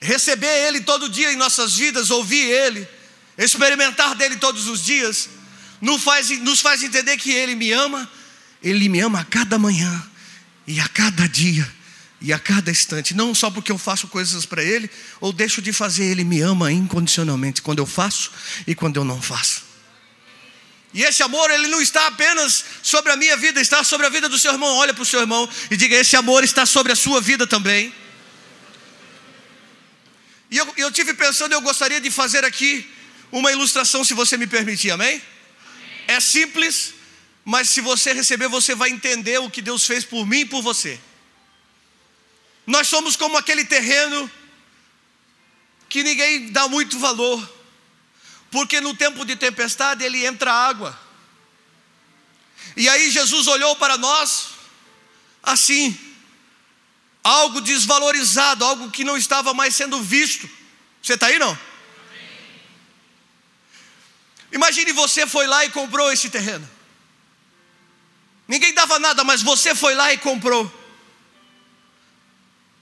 Receber 0.00 0.66
Ele 0.66 0.80
todo 0.80 1.08
dia 1.08 1.32
em 1.32 1.36
nossas 1.36 1.74
vidas, 1.74 2.10
ouvir 2.10 2.44
Ele, 2.44 2.86
experimentar 3.36 4.14
dele 4.14 4.36
todos 4.36 4.66
os 4.66 4.82
dias, 4.82 5.28
nos 5.80 6.02
faz, 6.02 6.30
nos 6.40 6.60
faz 6.60 6.82
entender 6.82 7.16
que 7.16 7.30
Ele 7.30 7.54
me 7.54 7.72
ama, 7.72 8.10
Ele 8.62 8.88
me 8.88 9.00
ama 9.00 9.20
a 9.20 9.24
cada 9.24 9.58
manhã, 9.58 10.10
e 10.66 10.80
a 10.80 10.88
cada 10.88 11.28
dia, 11.28 11.70
e 12.20 12.32
a 12.32 12.38
cada 12.38 12.70
instante, 12.70 13.14
não 13.14 13.34
só 13.34 13.50
porque 13.50 13.70
eu 13.70 13.76
faço 13.76 14.08
coisas 14.08 14.46
para 14.46 14.62
Ele, 14.62 14.90
ou 15.20 15.32
deixo 15.32 15.60
de 15.60 15.72
fazer, 15.72 16.04
Ele 16.04 16.24
me 16.24 16.40
ama 16.40 16.72
incondicionalmente, 16.72 17.60
quando 17.60 17.80
eu 17.80 17.86
faço 17.86 18.30
e 18.66 18.74
quando 18.74 18.96
eu 18.96 19.04
não 19.04 19.20
faço. 19.20 19.63
E 20.94 21.02
esse 21.02 21.24
amor, 21.24 21.50
ele 21.50 21.66
não 21.66 21.82
está 21.82 22.06
apenas 22.06 22.64
sobre 22.80 23.10
a 23.10 23.16
minha 23.16 23.36
vida, 23.36 23.60
está 23.60 23.82
sobre 23.82 24.06
a 24.06 24.08
vida 24.08 24.28
do 24.28 24.38
seu 24.38 24.52
irmão. 24.52 24.76
Olha 24.76 24.94
para 24.94 25.02
o 25.02 25.04
seu 25.04 25.20
irmão 25.20 25.48
e 25.68 25.76
diga: 25.76 25.96
Esse 25.96 26.14
amor 26.14 26.44
está 26.44 26.64
sobre 26.64 26.92
a 26.92 26.96
sua 26.96 27.20
vida 27.20 27.48
também. 27.48 27.92
E 30.52 30.56
eu, 30.56 30.72
eu 30.76 30.92
tive 30.92 31.12
pensando, 31.14 31.52
eu 31.52 31.60
gostaria 31.60 32.00
de 32.00 32.12
fazer 32.12 32.44
aqui 32.44 32.88
uma 33.32 33.50
ilustração, 33.50 34.04
se 34.04 34.14
você 34.14 34.36
me 34.36 34.46
permitir, 34.46 34.92
amém? 34.92 35.20
É 36.06 36.20
simples, 36.20 36.94
mas 37.44 37.70
se 37.70 37.80
você 37.80 38.12
receber, 38.12 38.46
você 38.46 38.72
vai 38.72 38.90
entender 38.90 39.38
o 39.38 39.50
que 39.50 39.60
Deus 39.60 39.84
fez 39.84 40.04
por 40.04 40.24
mim 40.24 40.40
e 40.40 40.44
por 40.44 40.62
você. 40.62 41.00
Nós 42.64 42.86
somos 42.86 43.16
como 43.16 43.36
aquele 43.36 43.64
terreno 43.64 44.30
que 45.88 46.04
ninguém 46.04 46.52
dá 46.52 46.68
muito 46.68 47.00
valor 47.00 47.53
porque 48.54 48.80
no 48.80 48.94
tempo 48.94 49.24
de 49.24 49.34
tempestade 49.34 50.04
ele 50.04 50.24
entra 50.24 50.52
água. 50.52 50.96
E 52.76 52.88
aí 52.88 53.10
Jesus 53.10 53.48
olhou 53.48 53.74
para 53.74 53.98
nós 53.98 54.50
assim, 55.42 55.98
algo 57.24 57.60
desvalorizado, 57.60 58.64
algo 58.64 58.92
que 58.92 59.02
não 59.02 59.16
estava 59.16 59.52
mais 59.52 59.74
sendo 59.74 60.00
visto. 60.00 60.48
Você 61.02 61.14
está 61.14 61.26
aí 61.26 61.36
não? 61.36 61.58
Imagine 64.52 64.92
você 64.92 65.26
foi 65.26 65.48
lá 65.48 65.64
e 65.64 65.70
comprou 65.70 66.12
esse 66.12 66.30
terreno. 66.30 66.70
Ninguém 68.46 68.72
dava 68.72 69.00
nada, 69.00 69.24
mas 69.24 69.42
você 69.42 69.74
foi 69.74 69.96
lá 69.96 70.12
e 70.12 70.18
comprou. 70.18 70.72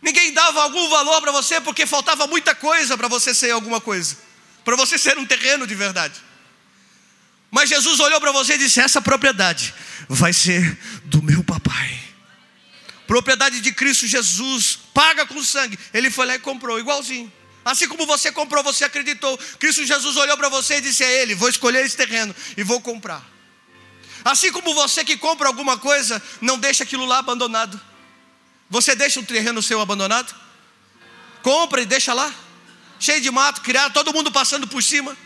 Ninguém 0.02 0.35
dava 0.35 0.64
algum 0.64 0.87
valor 0.91 1.23
para 1.23 1.33
você 1.33 1.62
porque 1.62 1.87
faltava 1.87 2.26
muita 2.26 2.55
coisa 2.55 2.99
para 2.99 3.09
você 3.09 3.33
ser 3.33 3.52
alguma 3.52 3.81
coisa 3.81 4.32
para 4.64 4.76
você 4.76 4.99
ser 4.99 5.19
um 5.19 5.26
terreno 5.26 5.66
de 5.66 5.75
verdade. 5.75 6.21
Mas 7.50 7.69
Jesus 7.69 8.00
olhou 8.00 8.21
para 8.21 8.33
você 8.33 8.54
e 8.54 8.59
disse: 8.59 8.81
Essa 8.81 9.00
propriedade 9.00 9.75
vai 10.09 10.33
ser 10.33 10.78
do 11.04 11.23
meu 11.23 11.45
papai. 11.45 12.00
Propriedade 13.07 13.61
de 13.61 13.73
Cristo 13.73 14.07
Jesus, 14.07 14.78
paga 14.95 15.26
com 15.26 15.42
sangue. 15.42 15.78
Ele 15.92 16.11
foi 16.11 16.25
lá 16.25 16.35
e 16.35 16.38
comprou, 16.38 16.78
igualzinho. 16.78 17.31
Assim 17.64 17.87
como 17.87 18.07
você 18.07 18.33
comprou, 18.33 18.64
você 18.64 18.85
acreditou. 18.85 19.37
Cristo 19.59 19.85
Jesus 19.85 20.16
olhou 20.16 20.37
para 20.37 20.49
você 20.49 20.78
e 20.78 20.81
disse 20.81 21.04
a 21.04 21.11
ele: 21.11 21.35
Vou 21.35 21.49
escolher 21.49 21.85
esse 21.85 21.97
terreno 21.97 22.35
e 22.57 22.62
vou 22.62 22.81
comprar. 22.81 23.23
Assim 24.25 24.50
como 24.52 24.75
você 24.75 25.04
que 25.04 25.16
compra 25.16 25.49
alguma 25.49 25.76
coisa, 25.76 26.23
não 26.40 26.59
deixa 26.59 26.85
aquilo 26.85 27.04
lá 27.04 27.19
abandonado. 27.19 27.78
Você 28.71 28.95
deixa 28.95 29.21
um 29.21 29.25
terreno 29.25 29.61
seu 29.61 29.81
abandonado? 29.81 30.35
Compra 31.42 31.83
e 31.83 31.87
deixa 31.87 32.14
lá 32.14 32.33
cheio 33.03 33.21
de 33.21 33.31
mato, 33.31 33.61
criado, 33.63 33.93
todo 33.93 34.13
mundo 34.13 34.31
passando 34.31 34.67
por 34.67 34.83
cima. 34.83 35.17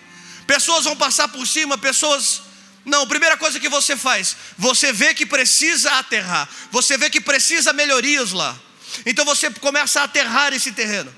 Pessoas 0.46 0.84
vão 0.84 0.96
passar 0.96 1.28
por 1.28 1.46
cima, 1.46 1.76
pessoas. 1.76 2.42
Não, 2.84 3.02
a 3.02 3.06
primeira 3.06 3.36
coisa 3.36 3.60
que 3.60 3.68
você 3.68 3.96
faz, 3.96 4.36
você 4.56 4.92
vê 4.92 5.12
que 5.12 5.26
precisa 5.26 5.90
aterrar, 5.98 6.48
você 6.70 6.96
vê 6.96 7.10
que 7.10 7.20
precisa 7.20 7.72
melhorias 7.72 8.32
lá. 8.32 8.58
Então 9.04 9.24
você 9.24 9.50
começa 9.50 10.00
a 10.00 10.04
aterrar 10.04 10.54
esse 10.54 10.72
terreno. 10.72 11.14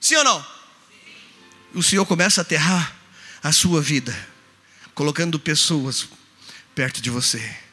Sim 0.00 0.16
ou 0.16 0.24
não? 0.24 0.46
O 1.72 1.82
Senhor 1.82 2.04
começa 2.04 2.40
a 2.40 2.42
aterrar 2.42 2.94
a 3.42 3.52
sua 3.52 3.80
vida, 3.80 4.14
colocando 4.94 5.38
pessoas 5.38 6.06
perto 6.74 7.00
de 7.00 7.08
você 7.08 7.63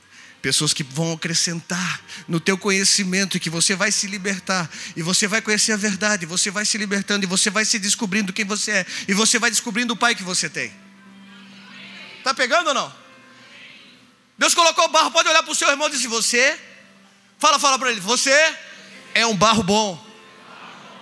pessoas 0.41 0.73
que 0.73 0.83
vão 0.83 1.13
acrescentar 1.13 2.01
no 2.27 2.39
teu 2.39 2.57
conhecimento 2.57 3.37
e 3.37 3.39
que 3.39 3.49
você 3.49 3.75
vai 3.75 3.91
se 3.91 4.07
libertar 4.07 4.69
e 4.95 5.03
você 5.03 5.27
vai 5.27 5.41
conhecer 5.41 5.71
a 5.71 5.77
verdade, 5.77 6.25
você 6.25 6.49
vai 6.49 6.65
se 6.65 6.77
libertando 6.77 7.25
e 7.25 7.27
você 7.27 7.49
vai 7.49 7.63
se 7.63 7.77
descobrindo 7.77 8.33
quem 8.33 8.43
você 8.43 8.71
é 8.71 8.85
e 9.07 9.13
você 9.13 9.37
vai 9.37 9.51
descobrindo 9.51 9.93
o 9.93 9.97
pai 9.97 10.15
que 10.15 10.23
você 10.23 10.49
tem. 10.49 10.73
Tá 12.23 12.33
pegando 12.33 12.69
ou 12.69 12.73
não? 12.73 13.01
Deus 14.37 14.55
colocou 14.55 14.85
o 14.85 14.89
barro, 14.89 15.11
pode 15.11 15.29
olhar 15.29 15.43
para 15.43 15.51
o 15.51 15.55
seu 15.55 15.69
irmão 15.69 15.87
e 15.87 15.91
dizer: 15.91 16.07
Você, 16.07 16.59
fala, 17.37 17.59
fala 17.59 17.77
para 17.77 17.91
ele, 17.91 17.99
você 17.99 18.55
é 19.13 19.25
um 19.25 19.35
barro 19.35 19.61
bom. 19.61 20.03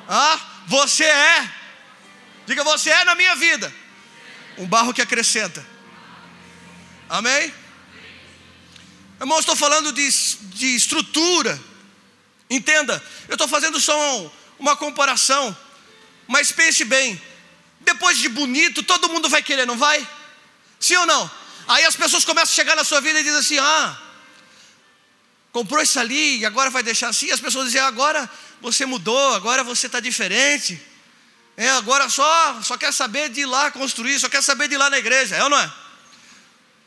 Ah, 0.08 0.40
você 0.68 1.06
é, 1.06 1.50
diga, 2.46 2.64
você 2.64 2.90
é 2.90 3.06
na 3.06 3.16
minha 3.16 3.36
vida, 3.36 3.74
um 4.58 4.68
barro 4.68 4.94
que 4.94 5.02
acrescenta. 5.02 5.66
Amém? 7.08 7.54
Irmão, 9.20 9.40
estou 9.40 9.56
falando 9.56 9.92
de, 9.92 10.10
de 10.56 10.76
estrutura. 10.76 11.60
Entenda, 12.50 13.04
eu 13.28 13.34
estou 13.34 13.48
fazendo 13.48 13.80
só 13.80 14.32
uma 14.58 14.76
comparação. 14.76 15.56
Mas 16.28 16.52
pense 16.52 16.86
bem: 16.86 17.22
depois 17.82 18.18
de 18.18 18.30
bonito, 18.30 18.82
todo 18.84 19.10
mundo 19.10 19.30
vai 19.30 19.44
querer, 19.44 19.66
não 19.66 19.78
vai? 19.78 20.08
Sim 20.80 20.96
ou 20.96 21.06
não? 21.06 21.30
Aí 21.68 21.84
as 21.86 21.96
pessoas 21.96 22.24
começam 22.24 22.52
a 22.52 22.56
chegar 22.56 22.76
na 22.76 22.84
sua 22.84 23.02
vida 23.02 23.20
e 23.20 23.24
dizem 23.24 23.40
assim: 23.40 23.58
ah, 23.60 23.98
comprou 25.52 25.82
isso 25.82 26.00
ali 26.00 26.40
e 26.40 26.46
agora 26.46 26.70
vai 26.70 26.82
deixar 26.82 27.10
assim. 27.10 27.30
As 27.30 27.40
pessoas 27.40 27.66
dizem: 27.66 27.82
agora 27.82 28.30
você 28.62 28.86
mudou, 28.86 29.34
agora 29.36 29.64
você 29.64 29.88
está 29.88 30.00
diferente. 30.00 30.82
É, 31.58 31.70
agora 31.72 32.10
só, 32.10 32.62
só 32.64 32.78
quer 32.78 32.94
saber 32.94 33.30
de 33.30 33.42
ir 33.42 33.46
lá 33.46 33.70
construir, 33.70 34.18
só 34.18 34.30
quer 34.30 34.42
saber 34.42 34.70
de 34.70 34.76
ir 34.76 34.78
lá 34.78 34.90
na 34.90 34.98
igreja, 34.98 35.36
é 35.36 35.44
ou 35.44 35.50
não 35.50 35.60
é? 35.60 35.70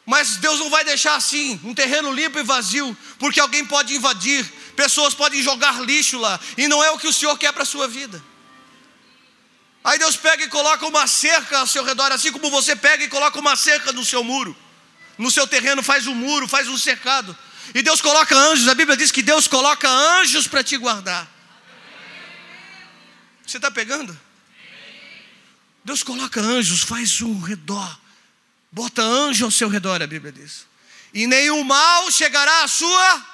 Mas 0.05 0.37
Deus 0.37 0.59
não 0.59 0.69
vai 0.69 0.85
deixar 0.85 1.15
assim, 1.15 1.61
um 1.63 1.75
terreno 1.75 2.13
limpo 2.13 2.39
e 2.39 2.43
vazio, 2.43 2.97
porque 3.19 3.39
alguém 3.39 3.65
pode 3.65 3.95
invadir, 3.95 4.45
Pessoas 4.77 5.15
podem 5.15 5.43
jogar 5.43 5.81
lixo 5.83 6.19
lá 6.19 6.41
e 6.57 6.67
não 6.67 6.83
é 6.83 6.91
o 6.91 6.99
que 6.99 7.07
o 7.07 7.13
Senhor 7.13 7.37
quer 7.37 7.53
para 7.53 7.63
a 7.63 7.67
sua 7.67 7.87
vida. 7.87 8.23
Aí 9.85 9.99
Deus 9.99 10.17
pega 10.17 10.45
e 10.45 10.49
coloca 10.49 10.87
uma 10.87 11.07
cerca 11.07 11.59
ao 11.59 11.67
seu 11.67 11.85
redor, 11.85 12.11
assim 12.13 12.31
como 12.33 12.51
você 12.51 12.75
pega 12.75 13.05
e 13.05 13.09
coloca 13.09 13.39
uma 13.39 13.57
cerca 13.57 13.93
no 13.93 14.05
seu 14.05 14.23
muro, 14.23 14.57
no 15.19 15.31
seu 15.31 15.47
terreno, 15.47 15.83
faz 15.83 16.07
um 16.07 16.15
muro, 16.15 16.47
faz 16.47 16.69
um 16.69 16.79
cercado. 16.79 17.37
E 17.75 17.83
Deus 17.83 18.01
coloca 18.01 18.37
anjos, 18.37 18.69
a 18.69 18.75
Bíblia 18.75 18.97
diz 18.97 19.11
que 19.11 19.23
Deus 19.23 19.49
coloca 19.49 19.89
anjos 19.89 20.47
para 20.47 20.63
te 20.63 20.77
guardar. 20.77 21.29
Você 23.45 23.57
está 23.59 23.71
pegando? 23.71 24.19
Deus 25.85 26.03
coloca 26.03 26.41
anjos, 26.41 26.83
faz 26.83 27.21
um 27.21 27.41
redor, 27.41 27.99
bota 28.73 29.03
anjo 29.03 29.45
ao 29.45 29.51
seu 29.51 29.69
redor, 29.69 30.03
a 30.03 30.07
Bíblia 30.07 30.33
diz. 30.33 30.67
E 31.13 31.27
nenhum 31.27 31.63
mal 31.63 32.11
chegará 32.11 32.65
à 32.65 32.69
sua. 32.69 33.27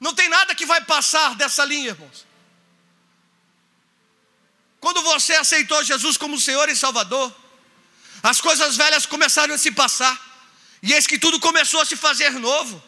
Não 0.00 0.12
tem 0.12 0.28
nada 0.28 0.54
que 0.54 0.66
vai 0.66 0.84
passar 0.84 1.36
dessa 1.36 1.64
linha, 1.64 1.90
irmãos. 1.90 2.26
Quando 4.80 5.00
você 5.02 5.32
aceitou 5.34 5.82
Jesus 5.82 6.16
como 6.16 6.38
Senhor 6.38 6.68
e 6.68 6.76
Salvador, 6.76 7.34
as 8.22 8.40
coisas 8.40 8.76
velhas 8.76 9.06
começaram 9.06 9.54
a 9.54 9.58
se 9.58 9.70
passar, 9.70 10.20
e 10.82 10.92
eis 10.92 11.06
que 11.06 11.18
tudo 11.18 11.40
começou 11.40 11.80
a 11.80 11.86
se 11.86 11.96
fazer 11.96 12.30
novo. 12.32 12.82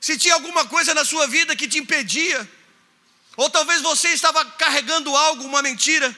Se 0.00 0.18
tinha 0.18 0.34
alguma 0.34 0.66
coisa 0.66 0.94
na 0.94 1.04
sua 1.04 1.26
vida 1.26 1.56
que 1.56 1.66
te 1.66 1.78
impedia, 1.78 2.48
ou 3.36 3.48
talvez 3.48 3.80
você 3.80 4.08
estava 4.10 4.44
carregando 4.44 5.16
algo, 5.16 5.44
uma 5.44 5.62
mentira, 5.62 6.16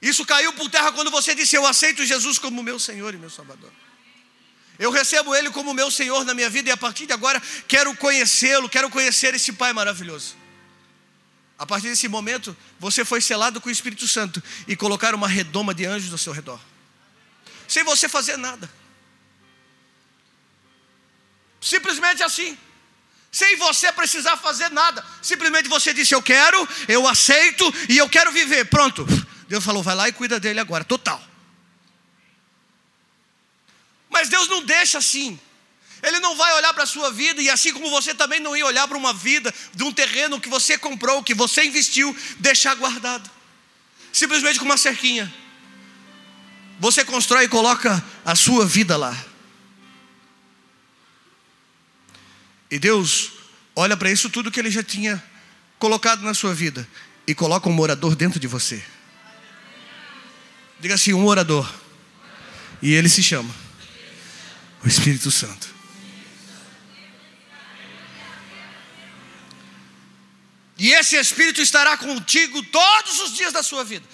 isso 0.00 0.24
caiu 0.24 0.52
por 0.52 0.70
terra 0.70 0.92
quando 0.92 1.10
você 1.10 1.34
disse: 1.34 1.56
Eu 1.56 1.66
aceito 1.66 2.04
Jesus 2.04 2.38
como 2.38 2.62
meu 2.62 2.78
Senhor 2.78 3.14
e 3.14 3.18
meu 3.18 3.30
Salvador. 3.30 3.72
Eu 4.78 4.92
recebo 4.92 5.34
Ele 5.34 5.50
como 5.50 5.74
meu 5.74 5.90
Senhor 5.90 6.24
na 6.24 6.32
minha 6.34 6.48
vida 6.48 6.68
e 6.68 6.72
a 6.72 6.76
partir 6.76 7.06
de 7.06 7.12
agora 7.12 7.42
quero 7.66 7.94
conhecê-lo, 7.96 8.68
quero 8.68 8.88
conhecer 8.88 9.34
esse 9.34 9.52
Pai 9.52 9.72
maravilhoso. 9.72 10.36
A 11.58 11.66
partir 11.66 11.88
desse 11.88 12.06
momento, 12.06 12.56
você 12.78 13.04
foi 13.04 13.20
selado 13.20 13.60
com 13.60 13.68
o 13.68 13.72
Espírito 13.72 14.06
Santo 14.06 14.40
e 14.68 14.76
colocar 14.76 15.12
uma 15.16 15.26
redoma 15.26 15.74
de 15.74 15.84
anjos 15.84 16.12
ao 16.12 16.18
seu 16.18 16.32
redor, 16.32 16.60
sem 17.66 17.82
você 17.82 18.08
fazer 18.08 18.36
nada, 18.36 18.70
simplesmente 21.60 22.22
assim, 22.22 22.56
sem 23.32 23.56
você 23.56 23.90
precisar 23.92 24.36
fazer 24.36 24.70
nada, 24.70 25.04
simplesmente 25.20 25.68
você 25.68 25.92
disse: 25.92 26.14
Eu 26.14 26.22
quero, 26.22 26.68
eu 26.86 27.08
aceito 27.08 27.74
e 27.88 27.98
eu 27.98 28.08
quero 28.08 28.30
viver. 28.30 28.66
Pronto, 28.66 29.04
Deus 29.48 29.64
falou: 29.64 29.82
Vai 29.82 29.94
lá 29.94 30.08
e 30.08 30.12
cuida 30.12 30.38
dele 30.38 30.60
agora, 30.60 30.84
total. 30.84 31.22
Mas 34.10 34.28
Deus 34.28 34.48
não 34.48 34.62
deixa 34.64 34.98
assim. 34.98 35.38
Ele 36.02 36.20
não 36.20 36.36
vai 36.36 36.54
olhar 36.54 36.72
para 36.72 36.84
a 36.84 36.86
sua 36.86 37.10
vida, 37.10 37.42
e 37.42 37.50
assim 37.50 37.72
como 37.72 37.90
você 37.90 38.14
também 38.14 38.38
não 38.38 38.56
ia 38.56 38.64
olhar 38.64 38.86
para 38.86 38.96
uma 38.96 39.12
vida, 39.12 39.52
de 39.74 39.82
um 39.82 39.92
terreno 39.92 40.40
que 40.40 40.48
você 40.48 40.78
comprou, 40.78 41.24
que 41.24 41.34
você 41.34 41.64
investiu, 41.64 42.16
deixar 42.38 42.74
guardado. 42.76 43.28
Simplesmente 44.12 44.58
com 44.58 44.64
uma 44.64 44.76
cerquinha. 44.76 45.32
Você 46.78 47.04
constrói 47.04 47.44
e 47.44 47.48
coloca 47.48 48.04
a 48.24 48.36
sua 48.36 48.64
vida 48.64 48.96
lá. 48.96 49.16
E 52.70 52.78
Deus 52.78 53.32
olha 53.74 53.96
para 53.96 54.10
isso 54.10 54.30
tudo 54.30 54.50
que 54.50 54.60
Ele 54.60 54.70
já 54.70 54.82
tinha 54.82 55.22
colocado 55.78 56.22
na 56.22 56.34
sua 56.34 56.54
vida 56.54 56.88
e 57.26 57.34
coloca 57.34 57.68
um 57.68 57.72
morador 57.72 58.14
dentro 58.14 58.38
de 58.38 58.46
você. 58.46 58.84
Diga 60.80 60.94
assim: 60.94 61.12
um 61.12 61.20
morador. 61.20 61.68
E 62.80 62.92
ele 62.92 63.08
se 63.08 63.22
chama 63.22 63.52
o 64.84 64.88
Espírito 64.88 65.30
Santo. 65.30 65.68
E 70.78 70.92
esse 70.92 71.16
Espírito 71.16 71.60
estará 71.60 71.96
contigo 71.96 72.62
todos 72.62 73.20
os 73.20 73.34
dias 73.34 73.52
da 73.52 73.62
sua 73.64 73.82
vida. 73.82 74.06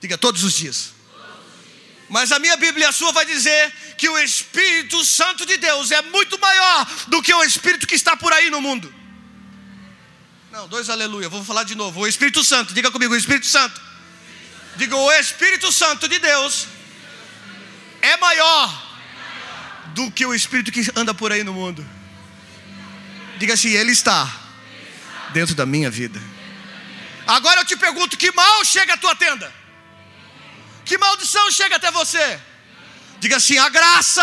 Diga 0.00 0.18
todos 0.18 0.42
os 0.42 0.54
dias. 0.54 0.92
Mas 2.08 2.32
a 2.32 2.38
minha 2.38 2.56
Bíblia 2.56 2.88
a 2.88 2.92
sua 2.92 3.12
vai 3.12 3.24
dizer 3.24 3.72
que 3.96 4.08
o 4.08 4.18
Espírito 4.18 5.04
Santo 5.04 5.46
de 5.46 5.56
Deus 5.56 5.90
é 5.92 6.02
muito 6.02 6.38
maior 6.38 6.86
do 7.06 7.22
que 7.22 7.32
o 7.32 7.44
Espírito 7.44 7.86
que 7.86 7.94
está 7.94 8.16
por 8.16 8.32
aí 8.32 8.50
no 8.50 8.60
mundo. 8.60 8.92
Não, 10.50 10.68
dois 10.68 10.90
aleluia, 10.90 11.28
vou 11.28 11.44
falar 11.44 11.64
de 11.64 11.74
novo. 11.74 12.00
O 12.00 12.06
Espírito 12.06 12.44
Santo, 12.44 12.74
diga 12.74 12.90
comigo, 12.90 13.14
o 13.14 13.16
Espírito 13.16 13.46
Santo. 13.46 13.80
Diga, 14.76 14.96
o 14.96 15.12
Espírito 15.12 15.70
Santo 15.70 16.08
de 16.08 16.18
Deus 16.18 16.66
é 18.02 18.16
maior 18.16 18.82
do 19.94 20.10
que 20.10 20.26
o 20.26 20.34
Espírito 20.34 20.72
que 20.72 20.84
anda 20.96 21.14
por 21.14 21.32
aí 21.32 21.44
no 21.44 21.52
mundo. 21.52 21.86
Diga 23.38 23.54
assim, 23.54 23.70
Ele 23.70 23.92
está 23.92 24.28
dentro 25.32 25.54
da 25.54 25.64
minha 25.64 25.90
vida. 25.90 26.20
Agora 27.26 27.60
eu 27.60 27.64
te 27.64 27.76
pergunto: 27.76 28.16
que 28.16 28.32
mal 28.32 28.64
chega 28.64 28.94
à 28.94 28.96
tua 28.96 29.14
tenda? 29.14 29.52
Que 30.84 30.98
maldição 30.98 31.50
chega 31.50 31.76
até 31.76 31.90
você? 31.90 32.40
Diga 33.18 33.36
assim: 33.36 33.58
a 33.58 33.68
graça, 33.68 34.22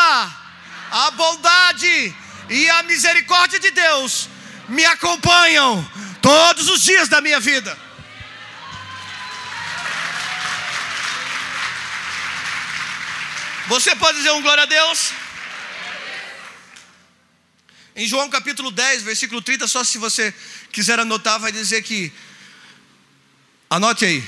a 0.92 1.12
bondade 1.12 2.16
e 2.50 2.70
a 2.70 2.84
misericórdia 2.84 3.60
de 3.60 3.72
Deus 3.72 4.30
me 4.70 4.86
acompanham 4.86 5.90
todos 6.22 6.70
os 6.70 6.84
dias 6.84 7.10
da 7.10 7.22
minha 7.22 7.40
vida. 7.40 7.78
Você 13.72 13.96
pode 13.96 14.18
dizer 14.18 14.32
um 14.32 14.42
glória 14.42 14.64
a 14.64 14.66
Deus? 14.66 15.14
Em 17.96 18.06
João 18.06 18.30
capítulo 18.30 18.70
10, 18.70 19.04
versículo 19.04 19.42
30, 19.42 19.66
só 19.66 19.82
se 19.82 19.98
você 19.98 20.34
quiser 20.74 21.00
anotar, 21.00 21.40
vai 21.40 21.54
dizer 21.54 21.82
que. 21.82 22.12
Anote 23.70 24.04
aí. 24.04 24.22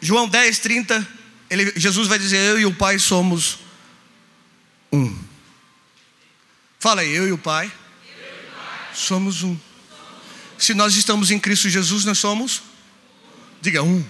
João 0.00 0.28
10, 0.28 0.60
30, 0.60 1.08
ele, 1.50 1.72
Jesus 1.74 2.06
vai 2.06 2.20
dizer: 2.20 2.36
Eu 2.50 2.60
e 2.60 2.66
o 2.66 2.72
Pai 2.72 3.00
somos 3.00 3.58
um. 4.92 5.18
Fala 6.78 7.00
aí, 7.00 7.12
eu 7.12 7.26
e 7.26 7.32
o 7.32 7.38
Pai, 7.38 7.66
e 7.66 7.68
o 7.68 8.52
pai. 8.52 8.90
somos 8.94 9.42
um. 9.42 9.58
Se 10.56 10.72
nós 10.72 10.94
estamos 10.94 11.32
em 11.32 11.38
Cristo 11.40 11.68
Jesus, 11.68 12.04
nós 12.04 12.18
somos. 12.18 12.62
Diga 13.60 13.82
um. 13.82 14.04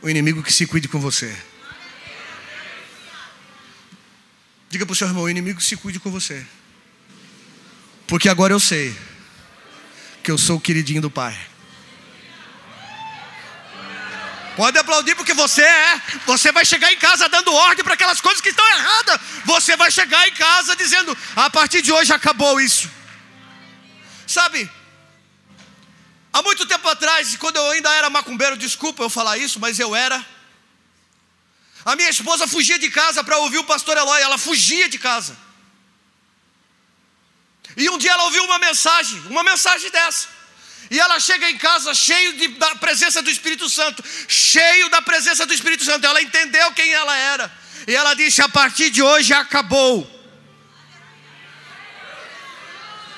O 0.00 0.08
inimigo 0.08 0.42
que 0.42 0.52
se 0.52 0.66
cuide 0.66 0.88
com 0.88 0.98
você. 0.98 1.36
Diga 4.70 4.84
para 4.84 4.92
o 4.92 4.96
seu 4.96 5.06
irmão: 5.06 5.24
o 5.24 5.30
inimigo 5.30 5.60
se 5.60 5.76
cuide 5.76 5.98
com 5.98 6.10
você. 6.10 6.46
Porque 8.06 8.28
agora 8.28 8.52
eu 8.52 8.60
sei 8.60 8.96
que 10.22 10.30
eu 10.30 10.38
sou 10.38 10.56
o 10.56 10.60
queridinho 10.60 11.02
do 11.02 11.10
Pai. 11.10 11.38
Pode 14.56 14.76
aplaudir 14.76 15.14
porque 15.14 15.34
você 15.34 15.62
é. 15.62 16.02
Você 16.26 16.50
vai 16.50 16.64
chegar 16.64 16.92
em 16.92 16.96
casa 16.96 17.28
dando 17.28 17.52
ordem 17.52 17.84
para 17.84 17.94
aquelas 17.94 18.20
coisas 18.20 18.40
que 18.40 18.48
estão 18.48 18.66
erradas. 18.66 19.20
Você 19.44 19.76
vai 19.76 19.90
chegar 19.90 20.26
em 20.26 20.32
casa 20.32 20.74
dizendo: 20.74 21.16
a 21.36 21.48
partir 21.48 21.80
de 21.80 21.92
hoje 21.92 22.12
acabou 22.12 22.60
isso. 22.60 22.90
Sabe? 24.26 24.68
Há 26.32 26.42
muito 26.42 26.66
tempo 26.66 26.88
atrás, 26.88 27.36
quando 27.36 27.56
eu 27.56 27.70
ainda 27.70 27.90
era 27.94 28.10
macumbeiro, 28.10 28.56
desculpa 28.56 29.02
eu 29.02 29.10
falar 29.10 29.38
isso, 29.38 29.58
mas 29.58 29.78
eu 29.78 29.94
era. 29.94 30.24
A 31.90 31.96
minha 31.96 32.10
esposa 32.10 32.46
fugia 32.46 32.78
de 32.78 32.90
casa 32.90 33.24
para 33.24 33.38
ouvir 33.38 33.56
o 33.56 33.64
pastor 33.64 33.96
Eloy, 33.96 34.20
ela 34.20 34.36
fugia 34.36 34.90
de 34.90 34.98
casa. 34.98 35.34
E 37.74 37.88
um 37.88 37.96
dia 37.96 38.10
ela 38.10 38.24
ouviu 38.24 38.44
uma 38.44 38.58
mensagem, 38.58 39.18
uma 39.20 39.42
mensagem 39.42 39.90
dessa. 39.90 40.28
E 40.90 41.00
ela 41.00 41.18
chega 41.18 41.48
em 41.48 41.56
casa 41.56 41.94
cheio 41.94 42.34
de, 42.34 42.48
da 42.48 42.74
presença 42.74 43.22
do 43.22 43.30
Espírito 43.30 43.70
Santo, 43.70 44.04
cheio 44.28 44.90
da 44.90 45.00
presença 45.00 45.46
do 45.46 45.54
Espírito 45.54 45.82
Santo. 45.82 46.06
Ela 46.06 46.20
entendeu 46.20 46.70
quem 46.72 46.92
ela 46.92 47.16
era. 47.16 47.50
E 47.86 47.96
ela 47.96 48.12
disse: 48.12 48.42
a 48.42 48.50
partir 48.50 48.90
de 48.90 49.02
hoje 49.02 49.32
acabou. 49.32 50.06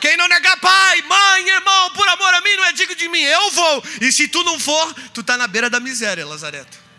Quem 0.01 0.17
não 0.17 0.29
negar 0.29 0.57
pai, 0.61 1.03
mãe, 1.03 1.49
irmão, 1.49 1.91
por 1.91 2.07
amor 2.07 2.33
a 2.35 2.41
mim, 2.41 2.55
não 2.55 2.67
é 2.67 2.73
digno 2.73 2.95
de 2.95 3.09
mim, 3.09 3.23
eu 3.23 3.51
vou. 3.51 3.85
E 4.01 4.13
se 4.13 4.29
tu 4.29 4.45
não 4.45 4.61
for, 4.61 4.95
tu 5.13 5.23
está 5.23 5.37
na 5.37 5.49
beira 5.49 5.69
da 5.69 5.81
miséria, 5.81 6.25
Lazareto. 6.25 6.90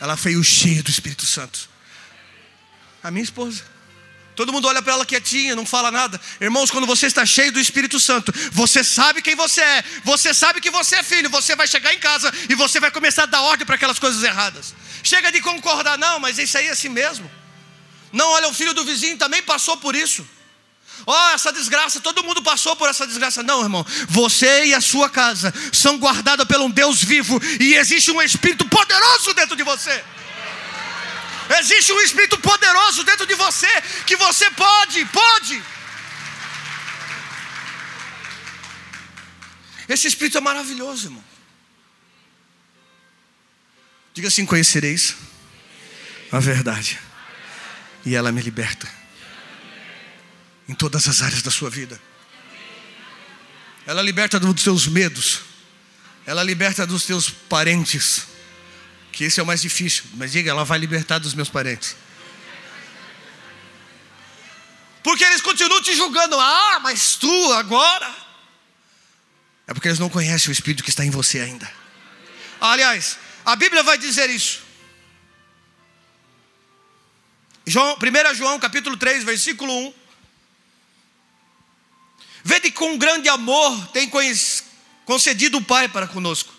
Ela 0.00 0.14
veio 0.14 0.42
cheia 0.42 0.82
do 0.82 0.90
Espírito 0.90 1.26
Santo. 1.26 1.68
A 3.02 3.10
minha 3.10 3.22
esposa. 3.22 3.62
Todo 4.34 4.52
mundo 4.52 4.66
olha 4.68 4.80
para 4.80 4.94
ela 4.94 5.04
quietinha, 5.04 5.54
não 5.54 5.66
fala 5.66 5.90
nada. 5.90 6.18
Irmãos, 6.40 6.70
quando 6.70 6.86
você 6.86 7.06
está 7.06 7.26
cheio 7.26 7.52
do 7.52 7.60
Espírito 7.60 8.00
Santo, 8.00 8.32
você 8.52 8.82
sabe 8.82 9.20
quem 9.20 9.34
você 9.34 9.60
é, 9.60 9.84
você 10.02 10.32
sabe 10.32 10.62
que 10.62 10.70
você 10.70 10.96
é 10.96 11.02
filho, 11.02 11.28
você 11.28 11.54
vai 11.54 11.66
chegar 11.66 11.92
em 11.92 11.98
casa 11.98 12.32
e 12.48 12.54
você 12.54 12.80
vai 12.80 12.90
começar 12.90 13.24
a 13.24 13.26
dar 13.26 13.42
ordem 13.42 13.66
para 13.66 13.74
aquelas 13.74 13.98
coisas 13.98 14.22
erradas. 14.22 14.74
Chega 15.02 15.30
de 15.30 15.42
concordar, 15.42 15.98
não, 15.98 16.18
mas 16.18 16.38
isso 16.38 16.56
aí 16.56 16.68
é 16.68 16.70
assim 16.70 16.88
mesmo. 16.88 17.30
Não, 18.12 18.30
olha, 18.30 18.48
o 18.48 18.54
filho 18.54 18.72
do 18.72 18.84
vizinho 18.84 19.18
também 19.18 19.42
passou 19.42 19.76
por 19.76 19.94
isso. 19.94 20.26
Ó, 21.06 21.12
oh, 21.12 21.34
essa 21.34 21.52
desgraça, 21.52 22.00
todo 22.00 22.22
mundo 22.22 22.42
passou 22.42 22.76
por 22.76 22.88
essa 22.88 23.06
desgraça. 23.06 23.42
Não, 23.42 23.62
irmão, 23.62 23.84
você 24.08 24.66
e 24.66 24.74
a 24.74 24.80
sua 24.80 25.08
casa 25.08 25.52
são 25.72 25.98
guardados 25.98 26.46
por 26.46 26.60
um 26.60 26.70
Deus 26.70 27.02
vivo 27.02 27.40
e 27.58 27.74
existe 27.74 28.10
um 28.10 28.20
Espírito 28.20 28.66
poderoso 28.68 29.32
dentro 29.34 29.56
de 29.56 29.62
você. 29.62 30.04
Existe 31.58 31.92
um 31.92 32.00
Espírito 32.00 32.38
poderoso 32.38 33.02
dentro 33.04 33.26
de 33.26 33.34
você 33.34 33.68
que 34.06 34.16
você 34.16 34.50
pode, 34.50 35.04
pode. 35.06 35.62
Esse 39.88 40.06
Espírito 40.06 40.38
é 40.38 40.40
maravilhoso, 40.40 41.06
irmão. 41.06 41.24
Diga 44.14 44.28
assim: 44.28 44.46
conhecereis 44.46 45.16
a 46.30 46.38
verdade, 46.38 47.00
e 48.06 48.14
ela 48.14 48.30
me 48.30 48.40
liberta 48.40 48.99
em 50.70 50.74
todas 50.74 51.08
as 51.08 51.20
áreas 51.20 51.42
da 51.42 51.50
sua 51.50 51.68
vida. 51.68 52.00
Ela 53.84 54.00
liberta 54.00 54.38
dos 54.38 54.62
seus 54.62 54.86
medos, 54.86 55.40
ela 56.24 56.44
liberta 56.44 56.86
dos 56.86 57.04
teus 57.04 57.28
parentes, 57.28 58.28
que 59.10 59.24
esse 59.24 59.40
é 59.40 59.42
o 59.42 59.46
mais 59.46 59.60
difícil, 59.60 60.04
mas 60.14 60.30
diga, 60.30 60.48
ela 60.48 60.64
vai 60.64 60.78
libertar 60.78 61.18
dos 61.18 61.34
meus 61.34 61.48
parentes. 61.48 61.96
Porque 65.02 65.24
eles 65.24 65.40
continuam 65.40 65.82
te 65.82 65.92
julgando, 65.96 66.38
ah, 66.38 66.78
mas 66.80 67.16
tu 67.16 67.52
agora. 67.54 68.14
É 69.66 69.74
porque 69.74 69.88
eles 69.88 69.98
não 69.98 70.08
conhecem 70.08 70.50
o 70.50 70.52
Espírito 70.52 70.84
que 70.84 70.90
está 70.90 71.04
em 71.04 71.10
você 71.10 71.40
ainda. 71.40 71.68
Aliás, 72.60 73.18
a 73.44 73.56
Bíblia 73.56 73.82
vai 73.82 73.98
dizer 73.98 74.30
isso. 74.30 74.62
João, 77.66 77.96
1 77.96 78.34
João 78.36 78.60
capítulo 78.60 78.96
3, 78.96 79.24
versículo 79.24 79.72
1. 79.88 79.99
Vede 82.42 82.70
com 82.70 82.96
grande 82.96 83.28
amor 83.28 83.88
tem 83.88 84.10
concedido 85.04 85.58
o 85.58 85.64
Pai 85.64 85.88
para 85.88 86.06
conosco, 86.06 86.52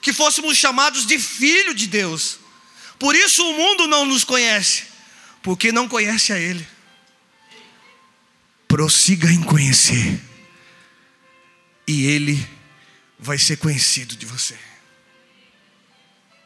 que 0.00 0.12
fôssemos 0.12 0.56
chamados 0.56 1.06
de 1.06 1.18
filho 1.18 1.74
de 1.74 1.86
Deus. 1.86 2.38
Por 2.98 3.14
isso 3.14 3.44
o 3.48 3.52
mundo 3.54 3.86
não 3.86 4.04
nos 4.04 4.24
conhece, 4.24 4.84
porque 5.42 5.72
não 5.72 5.88
conhece 5.88 6.32
a 6.32 6.38
Ele. 6.38 6.66
Prossiga 8.68 9.30
em 9.30 9.42
conhecer 9.42 10.20
e 11.86 12.06
Ele 12.06 12.48
vai 13.18 13.38
ser 13.38 13.56
conhecido 13.56 14.16
de 14.16 14.26
você. 14.26 14.58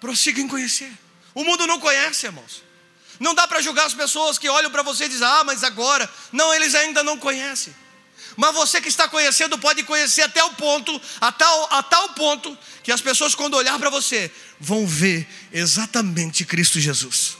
Prossiga 0.00 0.40
em 0.40 0.46
conhecer. 0.46 0.92
O 1.34 1.42
mundo 1.42 1.66
não 1.66 1.80
conhece, 1.80 2.26
irmãos. 2.26 2.62
Não 3.18 3.34
dá 3.34 3.48
para 3.48 3.60
julgar 3.60 3.86
as 3.86 3.94
pessoas 3.94 4.38
que 4.38 4.48
olham 4.48 4.70
para 4.70 4.82
você 4.82 5.04
e 5.04 5.08
dizem, 5.08 5.26
ah, 5.26 5.42
mas 5.44 5.64
agora. 5.64 6.08
Não, 6.32 6.54
eles 6.54 6.74
ainda 6.74 7.02
não 7.02 7.18
conhecem. 7.18 7.74
Mas 8.40 8.54
você 8.54 8.80
que 8.80 8.86
está 8.86 9.08
conhecendo 9.08 9.58
pode 9.58 9.82
conhecer 9.82 10.22
até 10.22 10.44
o 10.44 10.50
ponto, 10.50 11.02
a 11.20 11.32
tal, 11.32 11.72
a 11.72 11.82
tal 11.82 12.10
ponto, 12.10 12.56
que 12.84 12.92
as 12.92 13.00
pessoas, 13.00 13.34
quando 13.34 13.54
olhar 13.54 13.76
para 13.80 13.90
você, 13.90 14.30
vão 14.60 14.86
ver 14.86 15.26
exatamente 15.52 16.44
Cristo 16.44 16.78
Jesus. 16.78 17.36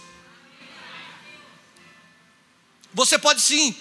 Você 2.93 3.17
pode 3.17 3.41
sim 3.41 3.77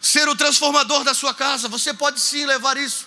ser 0.00 0.26
o 0.26 0.34
transformador 0.34 1.04
da 1.04 1.12
sua 1.12 1.34
casa, 1.34 1.68
você 1.68 1.92
pode 1.92 2.18
sim 2.18 2.46
levar 2.46 2.78
isso. 2.78 3.06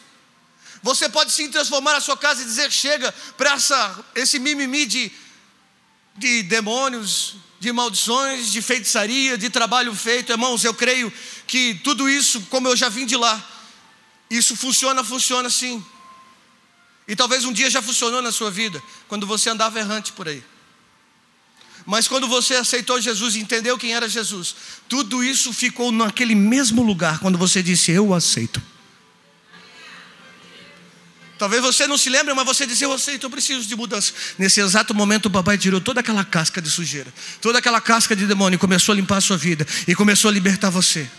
Você 0.84 1.10
pode 1.10 1.32
sim 1.32 1.50
transformar 1.50 1.96
a 1.96 2.00
sua 2.00 2.16
casa 2.16 2.44
e 2.44 2.46
dizer: 2.46 2.72
chega 2.72 3.12
para 3.36 3.58
esse 4.14 4.38
mimimi 4.38 4.86
de, 4.86 5.12
de 6.16 6.44
demônios, 6.44 7.38
de 7.60 7.72
maldições, 7.72 8.52
de 8.52 8.62
feitiçaria, 8.62 9.36
de 9.36 9.50
trabalho 9.50 9.96
feito. 9.96 10.32
Irmãos, 10.32 10.64
eu 10.64 10.76
creio 10.76 11.12
que 11.48 11.76
tudo 11.76 12.10
isso, 12.10 12.42
como 12.50 12.68
eu 12.68 12.76
já 12.76 12.90
vim 12.90 13.06
de 13.06 13.16
lá, 13.16 13.44
isso 14.30 14.56
funciona, 14.56 15.04
funciona 15.04 15.50
sim. 15.50 15.84
E 17.08 17.16
talvez 17.16 17.46
um 17.46 17.54
dia 17.54 17.70
já 17.70 17.82
funcionou 17.82 18.22
na 18.22 18.32
sua 18.32 18.52
vida, 18.52 18.84
quando 19.08 19.26
você 19.26 19.50
andava 19.50 19.80
errante 19.80 20.12
por 20.12 20.28
aí. 20.28 20.44
Mas 21.86 22.06
quando 22.06 22.28
você 22.28 22.56
aceitou 22.56 23.00
Jesus 23.00 23.36
e 23.36 23.40
entendeu 23.40 23.78
quem 23.78 23.94
era 23.94 24.10
Jesus, 24.10 24.54
tudo 24.90 25.24
isso 25.24 25.54
ficou 25.54 25.90
naquele 25.90 26.36
mesmo 26.36 26.84
lugar 26.84 27.20
quando 27.20 27.38
você 27.38 27.64
disse: 27.64 27.92
Eu 27.92 28.14
aceito. 28.14 28.62
Talvez 31.38 31.62
você 31.62 31.88
não 31.88 31.98
se 31.98 32.10
lembre, 32.10 32.34
mas 32.34 32.46
você 32.46 32.66
disse: 32.66 32.84
Eu 32.84 32.92
aceito, 32.92 33.24
eu 33.24 33.30
preciso 33.30 33.66
de 33.66 33.74
mudança. 33.74 34.12
Nesse 34.38 34.60
exato 34.60 34.94
momento, 34.94 35.28
o 35.28 35.32
papai 35.32 35.58
tirou 35.58 35.80
toda 35.80 36.02
aquela 36.02 36.26
casca 36.26 36.62
de 36.62 36.70
sujeira, 36.70 37.14
toda 37.40 37.60
aquela 37.60 37.80
casca 37.80 38.14
de 38.14 38.26
demônio 38.26 38.58
e 38.58 38.60
começou 38.60 38.92
a 38.92 38.96
limpar 38.98 39.18
a 39.18 39.22
sua 39.22 39.38
vida 39.38 39.66
e 39.88 39.96
começou 39.96 40.28
a 40.28 40.34
libertar 40.34 40.70
você. 40.70 41.10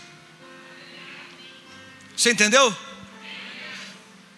Você 2.19 2.31
entendeu? 2.31 2.75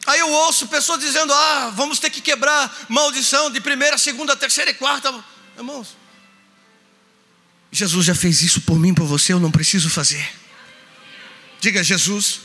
Aí 0.05 0.19
eu 0.19 0.29
ouço 0.29 0.67
pessoas 0.67 0.99
dizendo: 0.99 1.33
Ah, 1.33 1.73
vamos 1.75 1.97
ter 1.97 2.11
que 2.11 2.21
quebrar 2.21 2.85
maldição 2.87 3.49
de 3.49 3.59
primeira, 3.59 3.97
segunda, 3.97 4.35
terceira 4.35 4.69
e 4.69 4.75
quarta. 4.75 5.11
Irmãos, 5.57 5.97
Jesus 7.71 8.05
já 8.05 8.13
fez 8.13 8.43
isso 8.43 8.61
por 8.61 8.77
mim, 8.77 8.93
por 8.93 9.07
você, 9.07 9.33
eu 9.33 9.39
não 9.39 9.49
preciso 9.49 9.89
fazer. 9.89 10.23
Diga, 11.59 11.83
Jesus 11.83 12.41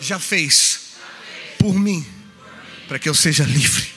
já 0.00 0.18
fez 0.18 0.80
por 1.56 1.74
mim, 1.74 2.04
para 2.88 2.98
que 2.98 3.08
eu 3.08 3.14
seja 3.14 3.44
livre. 3.44 3.94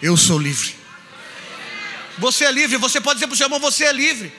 Eu 0.00 0.16
sou 0.16 0.38
livre. 0.38 0.74
Você 2.16 2.46
é 2.46 2.50
livre, 2.50 2.78
você 2.78 2.98
pode 2.98 3.16
dizer 3.16 3.26
para 3.26 3.34
o 3.34 3.36
seu 3.36 3.44
irmão: 3.44 3.60
você 3.60 3.84
é 3.84 3.92
livre. 3.92 4.32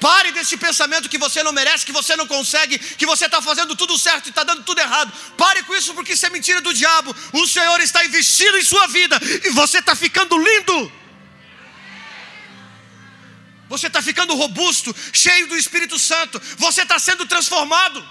Pare 0.00 0.32
desse 0.32 0.56
pensamento 0.56 1.08
que 1.08 1.18
você 1.18 1.42
não 1.42 1.52
merece, 1.52 1.84
que 1.84 1.92
você 1.92 2.14
não 2.14 2.26
consegue, 2.26 2.78
que 2.78 3.06
você 3.06 3.26
está 3.26 3.42
fazendo 3.42 3.74
tudo 3.74 3.98
certo 3.98 4.26
e 4.26 4.30
está 4.30 4.44
dando 4.44 4.62
tudo 4.62 4.80
errado. 4.80 5.12
Pare 5.36 5.62
com 5.64 5.74
isso, 5.74 5.94
porque 5.94 6.12
isso 6.12 6.26
é 6.26 6.30
mentira 6.30 6.60
do 6.60 6.72
diabo. 6.72 7.14
O 7.32 7.46
Senhor 7.46 7.80
está 7.80 8.04
investindo 8.04 8.56
em 8.56 8.64
sua 8.64 8.86
vida 8.86 9.18
e 9.44 9.50
você 9.50 9.78
está 9.78 9.94
ficando 9.94 10.38
lindo 10.38 10.92
você 13.68 13.86
está 13.86 14.00
ficando 14.00 14.34
robusto, 14.34 14.96
cheio 15.12 15.46
do 15.46 15.56
Espírito 15.56 15.98
Santo, 15.98 16.40
você 16.56 16.82
está 16.82 16.98
sendo 16.98 17.26
transformado. 17.26 18.02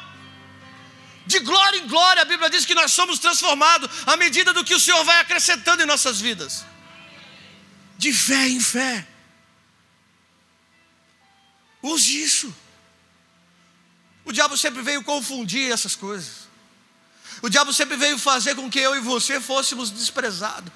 De 1.25 1.39
glória 1.39 1.79
em 1.79 1.87
glória, 1.87 2.21
a 2.21 2.25
Bíblia 2.25 2.49
diz 2.49 2.63
que 2.63 2.75
nós 2.75 2.93
somos 2.93 3.19
transformados 3.19 3.89
à 4.05 4.15
medida 4.15 4.53
do 4.53 4.63
que 4.63 4.73
o 4.73 4.79
Senhor 4.79 5.03
vai 5.03 5.19
acrescentando 5.19 5.81
em 5.81 5.85
nossas 5.85 6.21
vidas. 6.21 6.63
De 7.97 8.13
fé 8.13 8.47
em 8.47 8.59
fé. 8.59 9.05
Use 11.81 12.21
isso. 12.21 12.53
O 14.25 14.31
diabo 14.31 14.57
sempre 14.57 14.81
veio 14.81 15.03
confundir 15.03 15.71
essas 15.71 15.95
coisas. 15.95 16.47
O 17.41 17.49
diabo 17.49 17.71
sempre 17.71 17.95
veio 17.95 18.17
fazer 18.17 18.55
com 18.55 18.69
que 18.69 18.79
eu 18.79 18.95
e 18.95 18.99
você 18.99 19.39
fôssemos 19.39 19.91
desprezados, 19.91 20.71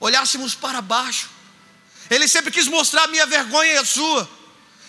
olhássemos 0.00 0.54
para 0.54 0.82
baixo. 0.82 1.30
Ele 2.10 2.26
sempre 2.28 2.50
quis 2.50 2.66
mostrar 2.66 3.04
a 3.04 3.08
minha 3.08 3.26
vergonha 3.26 3.72
e 3.72 3.78
a 3.78 3.84
sua. 3.84 4.28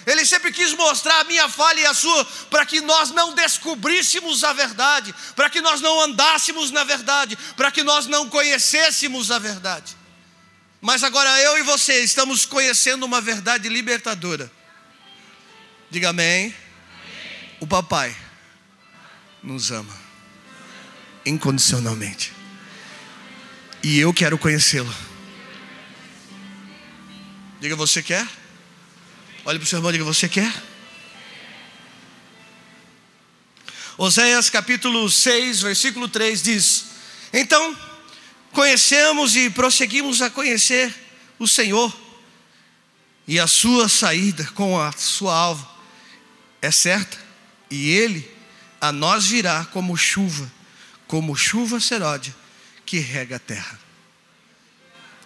Ele 0.06 0.26
sempre 0.26 0.54
quis 0.54 0.74
mostrar 0.74 1.20
a 1.20 1.24
minha 1.26 1.50
falha 1.50 1.82
e 1.82 1.86
a 1.86 1.94
sua, 1.94 2.24
para 2.50 2.66
que 2.66 2.80
nós 2.80 3.12
não 3.12 3.34
descobríssemos 3.34 4.44
a 4.44 4.54
verdade, 4.54 5.14
para 5.36 5.50
que 5.50 5.60
nós 5.60 5.82
não 5.82 6.00
andássemos 6.00 6.72
na 6.72 6.84
verdade, 6.84 7.38
para 7.58 7.70
que 7.72 7.84
nós 7.84 8.08
não 8.08 8.30
conhecêssemos 8.30 9.32
a 9.32 9.38
verdade. 9.38 9.98
Mas 10.80 11.04
agora 11.04 11.42
eu 11.42 11.58
e 11.58 11.64
você 11.64 12.02
estamos 12.04 12.46
conhecendo 12.46 13.06
uma 13.06 13.20
verdade 13.20 13.68
libertadora. 13.68 14.50
Diga 15.90 16.10
amém. 16.10 16.54
O 17.62 17.66
papai 17.66 18.16
nos 19.42 19.72
ama 19.72 19.96
incondicionalmente. 21.26 22.34
E 23.82 23.98
eu 23.98 24.14
quero 24.14 24.38
conhecê-lo. 24.38 24.94
Diga, 27.62 27.76
você 27.76 28.04
quer? 28.04 28.28
Olhe 29.46 29.58
para 29.60 29.66
o 29.66 29.68
seu 29.68 29.78
irmão 29.78 29.90
e 29.90 29.94
diga, 29.94 30.04
você 30.04 30.28
quer? 30.28 30.52
Oséias 33.98 34.50
capítulo 34.50 35.10
6, 35.10 35.62
versículo 35.62 36.10
3 36.10 36.44
diz: 36.44 36.86
Então 37.32 37.76
conhecemos 38.52 39.36
e 39.36 39.50
prosseguimos 39.50 40.22
a 40.22 40.30
conhecer 40.30 40.94
o 41.40 41.48
Senhor, 41.48 41.96
e 43.26 43.40
a 43.40 43.48
sua 43.48 43.90
saída 43.90 44.46
com 44.54 44.80
a 44.80 44.92
sua 44.92 45.34
alva 45.34 45.77
é 46.62 46.72
certa, 46.72 47.18
e 47.70 47.90
ele 47.90 48.30
a 48.80 48.92
nós 48.92 49.26
virá 49.28 49.66
como 49.66 49.98
chuva, 49.98 50.52
como 51.08 51.36
chuva 51.36 51.80
seródia 51.80 52.36
que 52.86 53.00
rega 53.00 53.36
a 53.36 53.40
terra. 53.40 53.80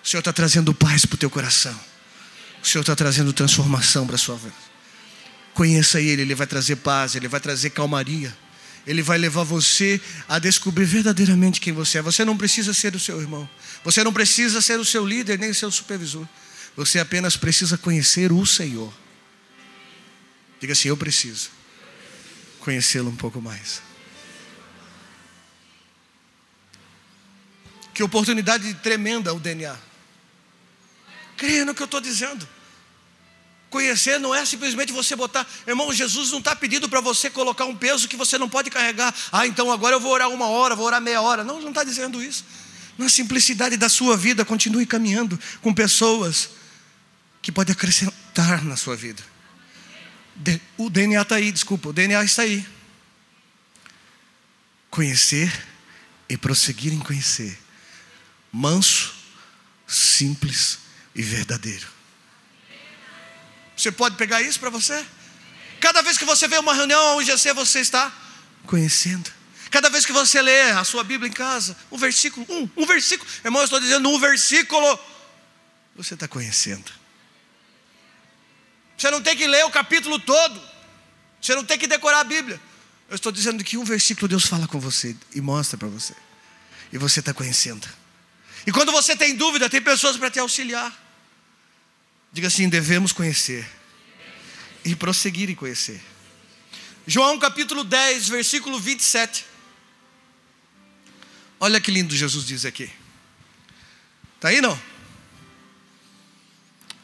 O 0.04 0.08
Senhor 0.08 0.22
está 0.22 0.34
trazendo 0.34 0.74
paz 0.74 1.06
para 1.06 1.16
o 1.16 1.18
teu 1.18 1.30
coração. 1.30 1.78
O 2.64 2.68
Senhor 2.68 2.82
está 2.82 2.96
trazendo 2.96 3.32
transformação 3.34 4.06
para 4.06 4.16
a 4.16 4.20
sua 4.20 4.36
vida. 4.36 4.54
Conheça 5.54 6.00
Ele, 6.00 6.24
Ele 6.24 6.36
vai 6.36 6.48
trazer 6.48 6.78
paz, 6.78 7.16
Ele 7.16 7.28
vai 7.28 7.40
trazer 7.40 7.70
calmaria. 7.72 8.36
Ele 8.86 9.04
vai 9.04 9.18
levar 9.18 9.44
você 9.44 10.02
a 10.28 10.40
descobrir 10.40 10.86
verdadeiramente 10.86 11.62
quem 11.62 11.72
você 11.72 12.00
é. 12.00 12.02
Você 12.02 12.26
não 12.26 12.36
precisa 12.36 12.74
ser 12.74 12.96
o 12.96 13.00
seu 13.00 13.22
irmão. 13.22 13.48
Você 13.84 14.04
não 14.04 14.12
precisa 14.12 14.60
ser 14.60 14.80
o 14.80 14.86
seu 14.86 15.06
líder, 15.06 15.38
nem 15.38 15.52
o 15.52 15.56
seu 15.56 15.70
supervisor. 15.70 16.28
Você 16.76 17.00
apenas 17.00 17.38
precisa 17.38 17.78
conhecer 17.78 18.32
o 18.32 18.44
Senhor. 18.46 18.92
Diga 20.62 20.74
assim: 20.74 20.88
Eu 20.88 20.96
preciso 20.96 21.50
conhecê-lo 22.60 23.10
um 23.10 23.16
pouco 23.16 23.42
mais. 23.42 23.82
Que 27.94 28.04
oportunidade 28.04 28.74
tremenda 28.76 29.34
o 29.34 29.40
DNA. 29.40 29.76
Creia 31.36 31.66
no 31.66 31.74
que 31.74 31.82
eu 31.82 31.86
estou 31.86 32.00
dizendo. 32.00 32.48
Conhecer 33.70 34.20
não 34.20 34.36
é 34.36 34.46
simplesmente 34.46 34.92
você 34.92 35.16
botar. 35.16 35.48
Irmão, 35.66 35.92
Jesus 35.94 36.32
não 36.32 36.40
está 36.40 36.56
pedindo 36.56 36.88
para 36.88 37.02
você 37.02 37.30
colocar 37.30 37.66
um 37.66 37.76
peso 37.76 38.08
que 38.08 38.18
você 38.18 38.38
não 38.38 38.48
pode 38.48 38.70
carregar. 38.70 39.16
Ah, 39.32 39.48
então 39.48 39.72
agora 39.72 39.96
eu 39.96 40.00
vou 40.00 40.12
orar 40.12 40.30
uma 40.30 40.48
hora, 40.48 40.76
vou 40.76 40.86
orar 40.86 41.02
meia 41.02 41.22
hora. 41.22 41.44
Não, 41.44 41.60
não 41.60 41.70
está 41.70 41.84
dizendo 41.84 42.22
isso. 42.22 42.46
Na 42.98 43.10
simplicidade 43.10 43.78
da 43.78 43.90
sua 43.90 44.16
vida, 44.16 44.46
continue 44.46 44.86
caminhando 44.86 45.40
com 45.62 45.74
pessoas 45.74 46.50
que 47.42 47.52
podem 47.52 47.74
acrescentar 47.74 48.64
na 48.64 48.76
sua 48.76 48.96
vida. 48.96 49.24
O 50.78 50.90
DNA 50.90 51.22
está 51.22 51.36
aí, 51.36 51.52
desculpa, 51.52 51.90
o 51.90 51.94
DNA 51.94 52.24
está 52.24 52.44
aí. 52.44 52.66
Conhecer 54.90 55.52
e 56.28 56.38
prosseguir 56.38 56.94
em 56.94 57.00
conhecer. 57.00 57.58
Manso, 58.52 59.14
simples 59.88 60.80
e 61.14 61.22
verdadeiro. 61.22 61.88
Você 63.76 63.92
pode 63.92 64.16
pegar 64.16 64.42
isso 64.42 64.60
para 64.60 64.70
você? 64.70 65.06
Cada 65.80 66.02
vez 66.02 66.18
que 66.18 66.26
você 66.26 66.48
vê 66.48 66.58
uma 66.58 66.74
reunião, 66.74 67.18
um 67.18 67.22
IGC, 67.22 67.54
você 67.54 67.80
está 67.80 68.12
conhecendo. 68.66 69.32
Cada 69.72 69.90
vez 69.90 70.06
que 70.06 70.12
você 70.12 70.42
lê 70.42 70.72
a 70.72 70.84
sua 70.84 71.04
Bíblia 71.04 71.30
em 71.30 71.34
casa, 71.34 71.76
um 71.92 71.98
versículo, 71.98 72.46
um, 72.50 72.70
um 72.78 72.86
versículo, 72.86 73.30
irmão, 73.44 73.62
eu 73.62 73.66
estou 73.66 73.80
dizendo 73.80 74.10
um 74.10 74.20
versículo, 74.20 75.00
você 75.96 76.14
está 76.14 76.28
conhecendo. 76.28 77.01
Você 79.02 79.10
não 79.10 79.20
tem 79.20 79.36
que 79.36 79.48
ler 79.48 79.66
o 79.66 79.72
capítulo 79.72 80.20
todo, 80.20 80.62
você 81.42 81.56
não 81.56 81.66
tem 81.66 81.76
que 81.76 81.88
decorar 81.88 82.20
a 82.20 82.24
Bíblia. 82.24 82.62
Eu 83.10 83.16
estou 83.16 83.32
dizendo 83.32 83.64
que 83.64 83.76
um 83.76 83.84
versículo 83.84 84.28
Deus 84.28 84.46
fala 84.46 84.68
com 84.68 84.80
você 84.80 85.18
e 85.34 85.42
mostra 85.42 85.76
para 85.76 85.88
você, 85.88 86.14
e 86.94 87.00
você 87.00 87.20
está 87.20 87.34
conhecendo. 87.34 87.90
E 88.64 88.72
quando 88.72 88.92
você 88.92 89.16
tem 89.16 89.36
dúvida, 89.36 89.68
tem 89.68 89.82
pessoas 89.82 90.18
para 90.18 90.30
te 90.30 90.38
auxiliar. 90.38 90.96
Diga 92.32 92.46
assim: 92.46 92.70
devemos 92.70 93.12
conhecer 93.12 93.68
e 94.86 94.96
prosseguir 94.96 95.50
em 95.50 95.56
conhecer. 95.56 96.00
João 97.08 97.40
capítulo 97.40 97.84
10, 97.84 98.30
versículo 98.30 98.80
27. 98.80 99.48
Olha 101.60 101.82
que 101.82 101.90
lindo 101.90 102.16
Jesus 102.16 102.46
diz 102.46 102.66
aqui. 102.66 102.88
Está 104.36 104.50
aí 104.50 104.62
não? 104.62 104.80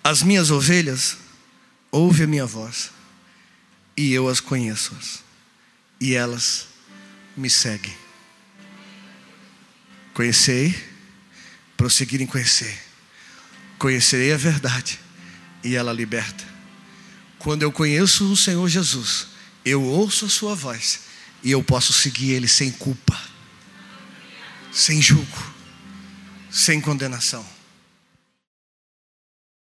As 0.04 0.22
minhas 0.22 0.52
ovelhas 0.52 1.26
ouvem 1.98 2.26
a 2.26 2.28
minha 2.28 2.46
voz, 2.46 2.92
e 3.96 4.14
eu 4.14 4.28
as 4.28 4.40
conheço, 4.40 4.96
e 6.00 6.14
elas 6.14 6.68
me 7.36 7.50
seguem. 7.50 7.96
Conhecei, 10.14 10.76
prosseguir 11.76 12.22
em 12.22 12.26
conhecer. 12.26 12.76
Conhecerei 13.78 14.34
a 14.34 14.38
verdade 14.38 15.00
e 15.64 15.76
ela 15.76 15.94
liberta. 15.94 16.44
Quando 17.38 17.62
eu 17.62 17.72
conheço 17.72 18.32
o 18.32 18.36
Senhor 18.36 18.68
Jesus, 18.68 19.28
eu 19.64 19.84
ouço 19.84 20.26
a 20.26 20.30
Sua 20.30 20.56
voz 20.56 21.02
e 21.44 21.52
eu 21.52 21.64
posso 21.64 21.94
seguir 21.94 22.32
Ele 22.32 22.48
sem 22.48 22.72
culpa, 22.72 23.20
sem 24.72 25.02
julgo, 25.02 25.54
sem 26.50 26.82
condenação. 26.82 27.57